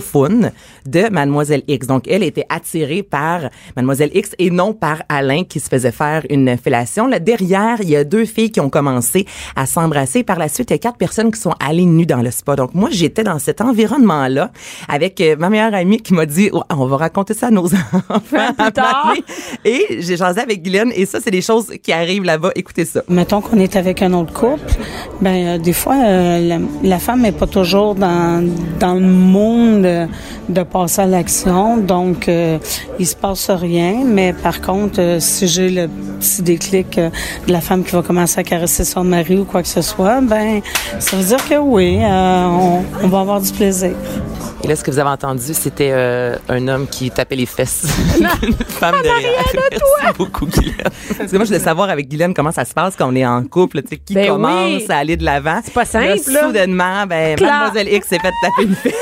[0.85, 1.87] de Mademoiselle X.
[1.87, 6.23] Donc, elle était attirée par Mademoiselle X et non par Alain qui se faisait faire
[6.29, 7.07] une fellation.
[7.07, 9.25] Là, derrière, il y a deux filles qui ont commencé
[9.55, 10.23] à s'embrasser.
[10.23, 12.55] Par la suite, il y a quatre personnes qui sont allées nues dans le spa.
[12.55, 14.51] Donc, moi, j'étais dans cet environnement-là
[14.87, 17.65] avec euh, ma meilleure amie qui m'a dit, on va raconter ça à nos
[18.09, 18.53] enfants.
[18.57, 19.07] Plus tard.
[19.07, 19.23] Mané.
[19.65, 22.51] Et j'ai jasé avec Guylaine et ça, c'est des choses qui arrivent là-bas.
[22.55, 23.01] Écoutez ça.
[23.09, 24.71] Mettons qu'on est avec un autre couple,
[25.21, 28.47] ben euh, des fois euh, la, la femme est pas toujours dans
[28.79, 30.07] dans le monde de,
[30.49, 32.57] de passer à l'action, donc euh,
[32.99, 34.03] il se passe rien.
[34.05, 35.87] Mais par contre, si j'ai le
[36.19, 39.67] petit déclic de la femme qui va commencer à caresser son mari ou quoi que
[39.67, 40.61] ce soit, ben
[40.99, 43.60] ça veut dire que oui, on, on va avoir du plaisir.
[44.63, 47.85] Et là, ce que vous avez entendu, c'était euh, un homme qui tapait les fesses
[48.41, 49.43] d'une femme derrière.
[49.53, 50.75] Merci beaucoup, Guylaine.
[51.17, 53.25] Parce que moi, je voulais savoir avec Guylaine comment ça se passe quand on est
[53.25, 54.85] en couple, tu sais, qui Ben commence oui.
[54.89, 55.61] à aller de l'avant.
[55.63, 56.47] C'est pas simple, Là, là.
[56.47, 57.51] soudainement, ben, Claire.
[57.51, 58.93] Mademoiselle X s'est fait taper une fesse.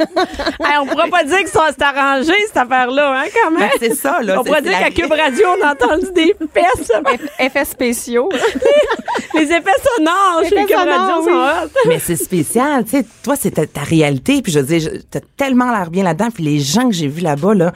[0.60, 3.60] Hey, on pourra pas dire que ça s'est arrangé, cette affaire-là, hein, quand même.
[3.60, 4.40] Ben, c'est ça, là.
[4.40, 6.90] on c'est dire la- qu'à Cube Radio, on a entendu des fesses.
[7.38, 8.28] Effets spéciaux.
[9.34, 11.68] Les effets sonores chez Cube Radio sonores, sont oui.
[11.84, 11.88] hot.
[11.88, 15.20] Mais c'est spécial, tu sais, toi c'est ta, ta réalité, puis je veux dire, t'as
[15.36, 17.72] tellement l'air bien là-dedans, puis les gens que j'ai vus là-bas là,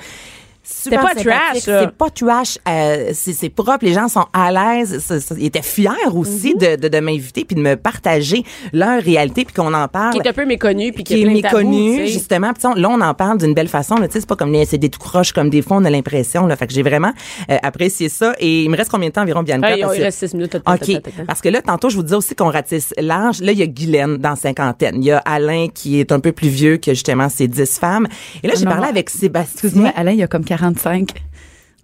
[0.64, 5.04] super pas trash, c'est pas trash, euh, c'est c'est propre, les gens sont à l'aise,
[5.38, 6.76] ils étaient fiers aussi Mm-hmm.
[6.76, 8.42] de, de, de m'inviter puis de me partager
[8.72, 10.12] leur réalité puis qu'on en parle.
[10.14, 12.52] Qui est un peu méconnu, puis qui qui est tabous, méconnu, justement.
[12.58, 13.96] Sais, là, on en parle d'une belle façon.
[13.96, 14.06] là.
[14.08, 15.90] Tu sais, c'est pas comme les, c'est des tout croches comme des fois, on a
[15.90, 16.46] l'impression.
[16.46, 16.56] Là.
[16.56, 17.12] Fait que j'ai vraiment
[17.50, 18.34] euh, apprécié ça.
[18.38, 19.70] Et il me reste combien de temps environ, Bianca?
[19.74, 20.56] Hey, Parce il que- reste six minutes.
[20.56, 21.00] OK.
[21.26, 23.40] Parce que là, tantôt, je vous disais aussi qu'on ratisse large.
[23.40, 24.96] Là, il y a Guylaine dans cinquantaine.
[25.02, 27.78] Il y a Alain qui est un peu plus vieux, qui a justement ses 10
[27.78, 28.06] femmes.
[28.42, 29.52] Et là, j'ai Non, parlé avec Sébastien.
[29.54, 31.08] Excuse-moi, Alain, il y a comme 45.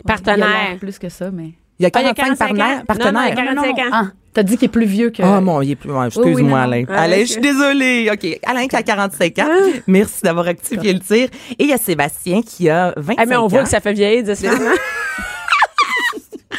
[0.06, 0.36] Partenaire.
[0.38, 1.50] Il a l'air plus que ça, mais.
[1.78, 2.84] Il y a Ah, il y a 45 45 ans?
[2.86, 3.12] partenaires.
[3.12, 3.74] Non, non, il y a partenaires.
[3.74, 3.90] 45 ans.
[3.92, 5.22] Ah, t'as dit qu'il est plus vieux que.
[5.22, 5.90] Oh mon, il est plus.
[5.90, 6.84] ouais, Excuse-moi, Oui, oui, non, Alain.
[6.88, 8.10] Ah, Alain, je suis désolée.
[8.12, 8.38] OK.
[8.46, 9.48] Alain qui a 45 ans.
[9.86, 11.28] Merci d'avoir rectifié le tir.
[11.58, 13.64] Et il y a Sébastien qui a 25 Ah, mais on voit ans.
[13.64, 14.24] que ça fait vieillir?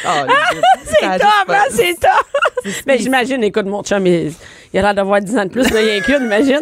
[0.03, 0.09] Oh,
[0.85, 2.73] C'est top, hein, c'est top.
[2.87, 4.31] Mais j'imagine, écoute, mon chum, il,
[4.73, 6.61] il a l'air d'avoir 10 ans de plus, là, il y a qu'une, imagine.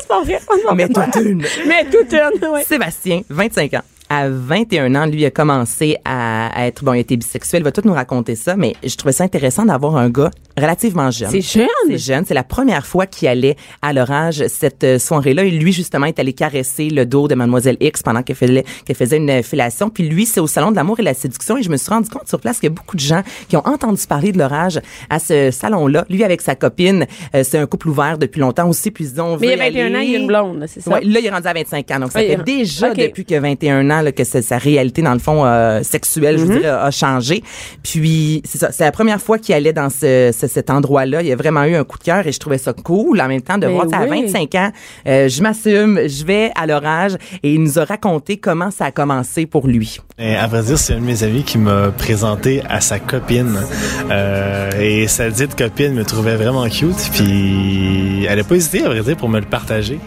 [0.00, 0.40] c'est pas vrai.
[0.64, 1.44] pas Mais toute une.
[1.66, 2.60] Mais toute une, oui.
[2.66, 3.82] Sébastien, 25 ans.
[4.14, 7.72] À 21 ans, lui a commencé à, à être, bon, il était bisexuel, il va
[7.72, 11.30] tout nous raconter ça, mais je trouvais ça intéressant d'avoir un gars relativement jeune.
[11.30, 11.66] C'est jeune.
[11.86, 12.24] C'est jeune.
[12.26, 15.44] C'est la première fois qu'il allait à l'orage cette euh, soirée-là.
[15.44, 19.42] Et lui, justement, est allé caresser le dos de Mademoiselle X pendant qu'elle faisait, une
[19.42, 19.88] fellation.
[19.88, 21.56] Puis lui, c'est au Salon de l'amour et de la séduction.
[21.56, 23.56] Et je me suis rendu compte sur place qu'il y a beaucoup de gens qui
[23.56, 26.04] ont entendu parler de l'orage à ce salon-là.
[26.10, 28.90] Lui, avec sa copine, euh, c'est un couple ouvert depuis longtemps aussi.
[28.90, 30.80] Puis ils ont Mais il y a 21 ans, il y a une blonde, c'est
[30.80, 30.90] ça?
[30.90, 32.00] Ouais, là, il est rendu à 25 ans.
[32.00, 35.44] Donc, ça fait déjà depuis que 21 ans là, que sa réalité, dans le fond,
[35.44, 37.42] euh, sexuelle, vous dirais, a changé.
[37.82, 38.72] Puis, c'est ça.
[38.72, 41.22] C'est la première fois qu'il allait dans ce, ce- cet endroit-là.
[41.22, 43.20] Il a vraiment eu un coup de cœur et je trouvais ça cool.
[43.20, 44.22] En même temps, de Ben voir ça à oui.
[44.26, 44.70] 25 ans,
[45.06, 48.90] euh, je m'assume, je vais à l'orage et il nous a raconté comment ça a
[48.90, 49.98] commencé pour lui.
[50.18, 53.58] Et à vrai dire, c'est un de mes amis qui m'a présenté à sa copine.
[54.10, 57.10] Euh, et sa dite copine me trouvait vraiment cute.
[57.12, 59.98] Puis elle a pas hésité, à vrai dire, pour me le partager.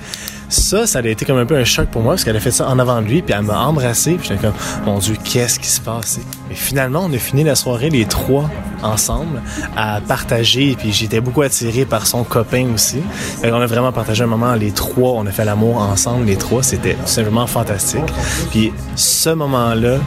[0.55, 2.49] Ça, ça a été comme un peu un choc pour moi parce qu'elle a fait
[2.49, 4.53] ça en avant de lui, puis elle m'a embrassé, puis j'étais comme,
[4.85, 6.17] mon Dieu, qu'est-ce qui se passe?
[6.49, 8.49] Et finalement, on a fini la soirée, les trois,
[8.81, 9.41] ensemble,
[9.75, 13.01] à partager, puis j'étais beaucoup attiré par son copain aussi.
[13.41, 16.37] Fait on a vraiment partagé un moment, les trois, on a fait l'amour ensemble, les
[16.37, 18.05] trois, c'était tout simplement fantastique.
[18.51, 19.97] Puis ce moment-là,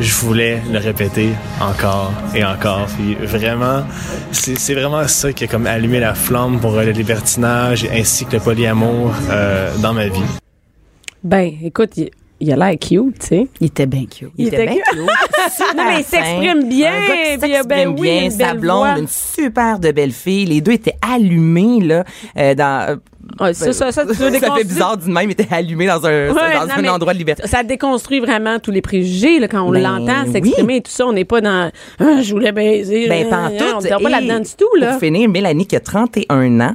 [0.00, 1.30] je voulais le répéter
[1.60, 2.86] encore et encore.
[2.96, 3.82] Puis vraiment,
[4.32, 8.32] c'est vraiment ça qui a comme allumé la flamme pour euh, le libertinage ainsi que
[8.32, 10.20] le polyamour euh, dans ma vie.
[11.22, 11.92] Ben, écoute,
[12.40, 13.46] il, a l'air cute, tu sais.
[13.60, 14.32] Il était bien cute.
[14.36, 15.00] Il était bien cute.
[15.76, 18.58] Non, mais il s'exprime bien, Un gars qui ben s'exprime oui, bien, une sa belle
[18.58, 18.98] blonde, voix.
[18.98, 20.46] une super de belle fille.
[20.46, 22.04] Les deux étaient allumés, là,
[22.36, 22.98] euh, dans...
[23.40, 26.54] Ouais, ça, ça, ça, tu ça fait bizarre d'une même, était allumé dans un, Ouais,
[26.54, 27.46] dans non, un endroit de liberté.
[27.46, 30.32] Ça déconstruit vraiment tous les préjugés là, quand on Ben l'entend oui.
[30.32, 31.06] s'exprimer et tout ça.
[31.06, 31.70] On n'est pas dans
[32.00, 33.08] ah, je voulais baiser.
[33.08, 33.74] Ben, pantoute.
[33.76, 34.74] On n'est pas là-dedans du tout.
[34.78, 34.92] Là.
[34.92, 36.74] Pour finir, Mélanie qui a 31 ans,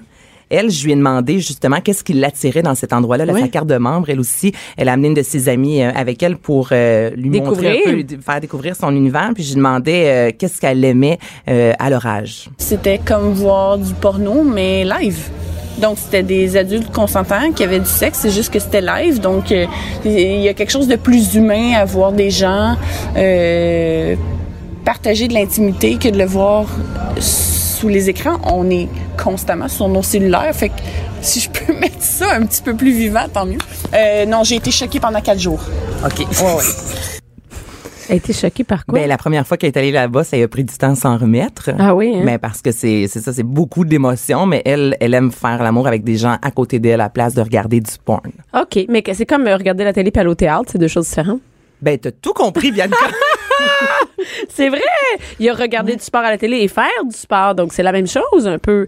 [0.49, 3.77] elle, je lui ai demandé justement qu'est-ce qui l'attirait dans cet endroit-là, sa carte de
[3.77, 4.09] membre.
[4.09, 7.29] Elle aussi, elle a amené une de ses amies euh, avec elle pour euh, lui
[7.29, 7.71] Découvrir.
[7.75, 9.29] montrer un peu, lui faire découvrir son univers.
[9.35, 12.49] Puis je lui demandais euh, qu'est-ce qu'elle aimait euh, à leur âge.
[12.57, 15.29] C'était comme voir du porno, mais live.
[15.79, 19.19] Donc, c'était des adultes consentants qui avaient du sexe, c'est juste que c'était live.
[19.19, 19.65] Donc, euh,
[20.05, 22.75] il y a quelque chose de plus humain à voir des gens
[23.17, 24.15] euh,
[24.85, 26.65] partager de l'intimité que de le voir
[27.19, 28.37] sous les écrans.
[28.43, 28.87] On est
[29.21, 30.53] constamment sur nos cellulaires.
[30.53, 30.81] Fait que
[31.21, 33.59] si je peux mettre ça un petit peu plus vivant, tant mieux.
[33.93, 35.61] Euh, non, j'ai été choquée pendant quatre jours.
[36.05, 36.25] OK.
[38.09, 38.99] Elle a été choquée par quoi?
[38.99, 40.95] Ben, la première fois qu'elle est allée là-bas, ça lui a pris du temps à
[40.95, 41.69] s'en remettre.
[41.79, 42.21] Ah oui, hein?
[42.23, 45.87] Mais parce que c'est c'est ça, c'est beaucoup d'émotions, mais elle, elle aime faire l'amour
[45.87, 48.31] avec des gens à côté d'elle à la place de regarder du porn.
[48.59, 51.07] OK, mais c'est comme euh, regarder la télé puis aller au théâtre, c'est deux choses
[51.07, 51.41] différentes.
[51.81, 52.95] Ben, t'as tout compris, Bianca.
[54.49, 54.81] C'est vrai!
[55.39, 57.83] Il y a regarder du sport à la télé et faire du sport, donc c'est
[57.83, 58.87] la même chose un peu.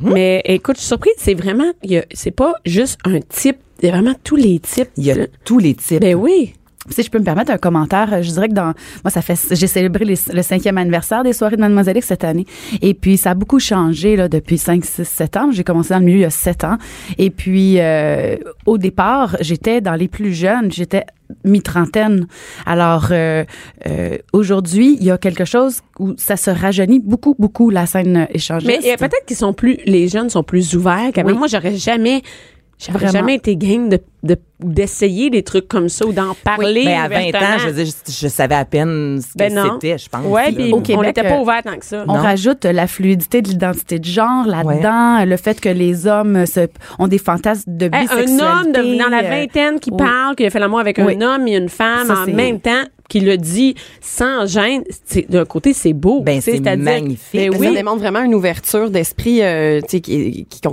[0.00, 3.58] Mais écoute, je suis surprise, c'est vraiment, il y a- c'est pas juste un type,
[3.82, 4.90] il y a vraiment tous les types.
[4.96, 6.00] Il y a tous les types.
[6.00, 6.54] Ben oui.
[6.88, 8.72] Si je peux me permettre un commentaire, je dirais que dans
[9.04, 12.24] moi ça fait j'ai célébré les- le cinquième anniversaire des soirées de Mademoiselle X cette
[12.24, 12.46] année
[12.80, 15.98] et puis ça a beaucoup changé là depuis 5 6 7 ans, j'ai commencé dans
[15.98, 16.78] le milieu il y a 7 ans
[17.18, 21.04] et puis euh, au départ, j'étais dans les plus jeunes, j'étais
[21.44, 22.26] mi-trentaine.
[22.66, 23.44] Alors euh,
[23.86, 28.26] euh, aujourd'hui, il y a quelque chose où ça se rajeunit beaucoup beaucoup la scène
[28.32, 28.80] échangiste.
[28.84, 31.10] Mais peut-être qu'ils sont plus, les jeunes sont plus ouverts.
[31.24, 31.34] Oui.
[31.34, 32.22] Moi, j'aurais jamais,
[32.80, 33.12] j'aurais Vraiment.
[33.12, 36.82] jamais été game de, de- d'essayer des trucs comme ça ou d'en parler.
[36.84, 39.54] Mais à 20 ans, je veux dire, je, je savais à peine ce que Ben
[39.54, 39.74] non.
[39.74, 40.24] c'était, je pense.
[40.26, 40.52] Ouais, là.
[40.52, 42.04] puis Au on n'était pas euh, ouvert tant que ça.
[42.08, 42.20] On Non.
[42.22, 46.68] rajoute la fluidité de l'identité de genre là-dedans, le fait que les hommes se,
[46.98, 48.42] ont des fantasmes de Hey, bisexualité.
[48.42, 49.96] un homme de- dans la euh, vingtaine qui oui.
[49.98, 51.16] parle, qui a fait l'amour avec Oui.
[51.16, 54.82] un homme et une femme Ça, en c'est- même temps, qui le dit sans gêne,
[55.04, 56.22] c'est- d'un côté, c'est beau.
[56.22, 57.18] Ben, c'est magnifique.
[57.34, 57.66] Ben Mais oui.
[57.66, 59.80] Ça démontre vraiment une ouverture d'esprit euh,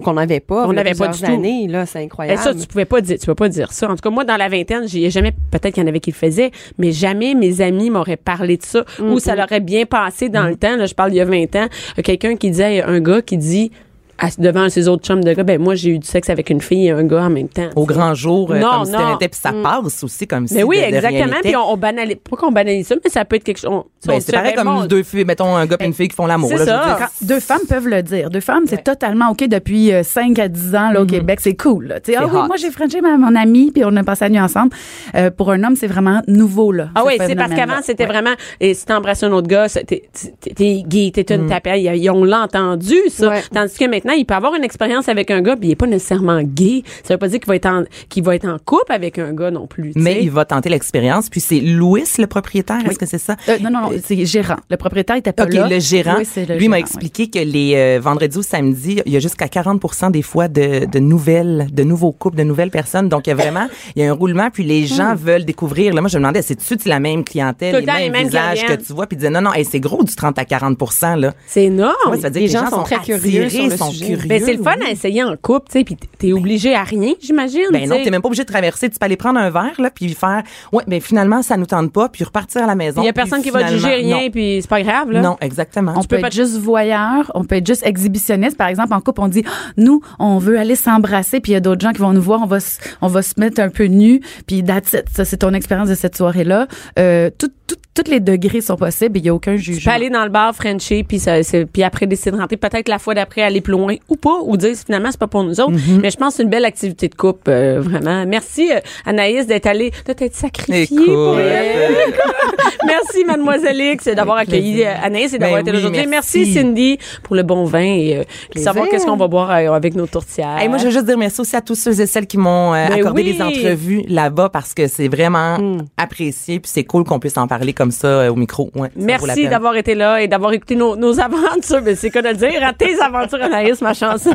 [0.01, 0.65] qu'on n'avait pas.
[0.67, 1.41] On n'avait pas du tout.
[1.69, 2.39] là, c'est Eh, incroyable.
[2.39, 3.87] ça, tu pouvais pas dire, tu peux pas dire ça.
[3.89, 6.11] En tout cas, moi, dans la vingtaine, j'ai jamais, peut-être qu'il y en avait qui
[6.11, 9.85] le faisaient, mais jamais mes amis m'auraient parlé de ça ou ça leur aurait bien
[9.85, 10.75] passé dans le temps.
[10.77, 11.67] Là, je parle il y a 20 ans.
[11.97, 13.71] euh, Quelqu'un qui disait, un gars qui dit,
[14.19, 16.61] à- devant ses autres chums de gars, ben, moi, j'ai eu du sexe avec une
[16.61, 17.69] fille et un gars en même temps.
[17.75, 19.17] Au grand jour, euh, Non, comme si non.
[19.19, 21.35] puis ça passe aussi comme si Mais oui, de- de rien exactement.
[21.43, 23.83] Puis on, on banalise, pas qu'on banalise ça, mais ça peut être quelque chose.
[24.05, 26.49] Ben, c'est pareil comme deux filles, mettons un gars et une fille qui font l'amour.
[26.49, 26.85] c'est là, je veux ça.
[26.85, 26.97] dire.
[27.19, 28.29] Quand deux femmes peuvent le dire.
[28.29, 31.39] Deux femmes, c'est totalement OK depuis euh, 5 à 10 ans là, au Québec.
[31.41, 31.87] C'est cool.
[31.87, 31.99] Là.
[31.99, 34.25] Tu sais, C'est Ah oui, moi, j'ai frenché ma, mon ami, puis on a passé
[34.25, 34.69] la nuit ensemble.
[35.15, 36.71] Euh, pour un homme, c'est vraiment nouveau.
[36.71, 39.83] Là, Ah oui, c'est parce qu'avant, c'était vraiment, et si t'embrasses un autre gars, t'es
[39.85, 41.73] t'es- t'es gay, t'es une tapette.
[41.77, 43.33] Ils, ils ont l'entendu, ça.
[43.53, 45.87] Tandis que maintenant, il peut avoir une expérience avec un gars, puis il est pas
[45.87, 46.83] nécessairement gay.
[47.03, 49.33] Ça veut pas dire qu'il va être en, qu'il va être en couple avec un
[49.33, 49.91] gars non plus.
[49.95, 51.29] Mais il va tenter l'expérience.
[51.29, 53.35] Puis c'est Louis, le propriétaire, est-ce que c'est ça?
[53.49, 54.57] Euh, non, non, non, c'est gérant.
[54.69, 55.67] Le propriétaire était pas OK, là.
[55.67, 59.13] le gérant, Oui, c'est le lui m'a expliqué que les euh, vendredis ou samedis, il
[59.13, 63.09] y a jusqu'à 40% des fois de, de nouvelles, de nouveaux couples, de nouvelles personnes.
[63.09, 65.93] Donc, il y a vraiment, il y a un roulement, puis les gens veulent découvrir.
[65.93, 68.27] Là, moi, je me demandais, c'est-tu la même clientèle, Tout le les mêmes les mêmes
[68.27, 69.07] visages que tu vois?
[69.07, 70.77] Puis il disait, non, non, hey, c'est gros du 30 à 40
[71.17, 71.33] là.
[71.47, 71.93] C'est énorme.
[72.09, 73.96] Ouais, ça veut dire Les que gens sont très curieux attirés, sur le sont sujet.
[74.05, 74.27] Curieux.
[74.27, 74.87] Ben, c'est le fun oui.
[74.87, 77.61] à essayer en couple, tu sais, puis t'es obligé à rien, j'imagine.
[77.71, 78.89] Ben tu non, t'es même pas obligé de traverser.
[78.89, 81.91] Tu peux aller prendre un verre, là, puis faire, ouais, ben finalement, ça nous tente
[81.91, 83.01] pas, puis repartir à la maison.
[83.01, 85.21] Il y a personne qui va juger rien, puis c'est pas grave, là.
[85.21, 85.93] Non, exactement.
[85.95, 88.57] On Tu peut être juste voyeur, on peut être juste exhibitionniste.
[88.57, 89.43] Par exemple, en couple, on dit,
[89.77, 92.41] nous, on veut aller s'embrasser, puis il y a d'autres gens qui vont nous voir,
[92.41, 95.05] on va, se- on va se mettre un peu nus, puis that's it.
[95.11, 96.67] Ça, c'est ton expérience de cette soirée-là.
[96.99, 99.91] Euh, tout, tout, tous les degrés sont possibles, il y a aucun Tu jugement.
[99.91, 101.33] peux aller dans le bar Frenchie, puis ça,
[101.71, 104.55] puis après décider de rentrer, peut-être la fois d'après aller plus loin ou pas, ou
[104.57, 105.71] dire finalement c'est pas pour nous autres.
[105.71, 105.99] Mm-hmm.
[106.01, 108.25] Mais je pense que c'est une belle activité de couple, euh, vraiment.
[108.27, 111.95] Merci euh, Anaïs d'être allée, de t'être sacrifiée Écoute, pour elle.
[112.85, 114.87] Merci Mademoiselle X d'avoir Avec accueilli plaisir.
[114.89, 116.07] euh, Anaïs et d'avoir Ben été là oui, aujourd'hui.
[116.07, 116.39] Merci.
[116.39, 116.53] merci.
[116.53, 118.23] Cindy pour le bon vin et euh,
[118.61, 120.57] savoir qu'est-ce qu'on va boire euh, avec nos tourtières.
[120.59, 122.73] Hey, moi, je veux juste dire merci aussi à tous ceux et celles qui m'ont
[122.73, 123.33] euh, Ben accordé oui.
[123.33, 125.57] des entrevues là-bas parce que c'est vraiment
[125.97, 128.69] apprécié puis c'est cool qu'on puisse en parler comme ça euh, au micro.
[128.75, 131.81] Ouais, Merci d'avoir été là et d'avoir écouté nos, nos aventures.
[131.83, 132.63] Mais c'est quoi de le dire?
[132.63, 134.33] À tes aventures, Anaïs, ma chanson.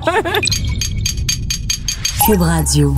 [2.27, 2.95] Cube Radio.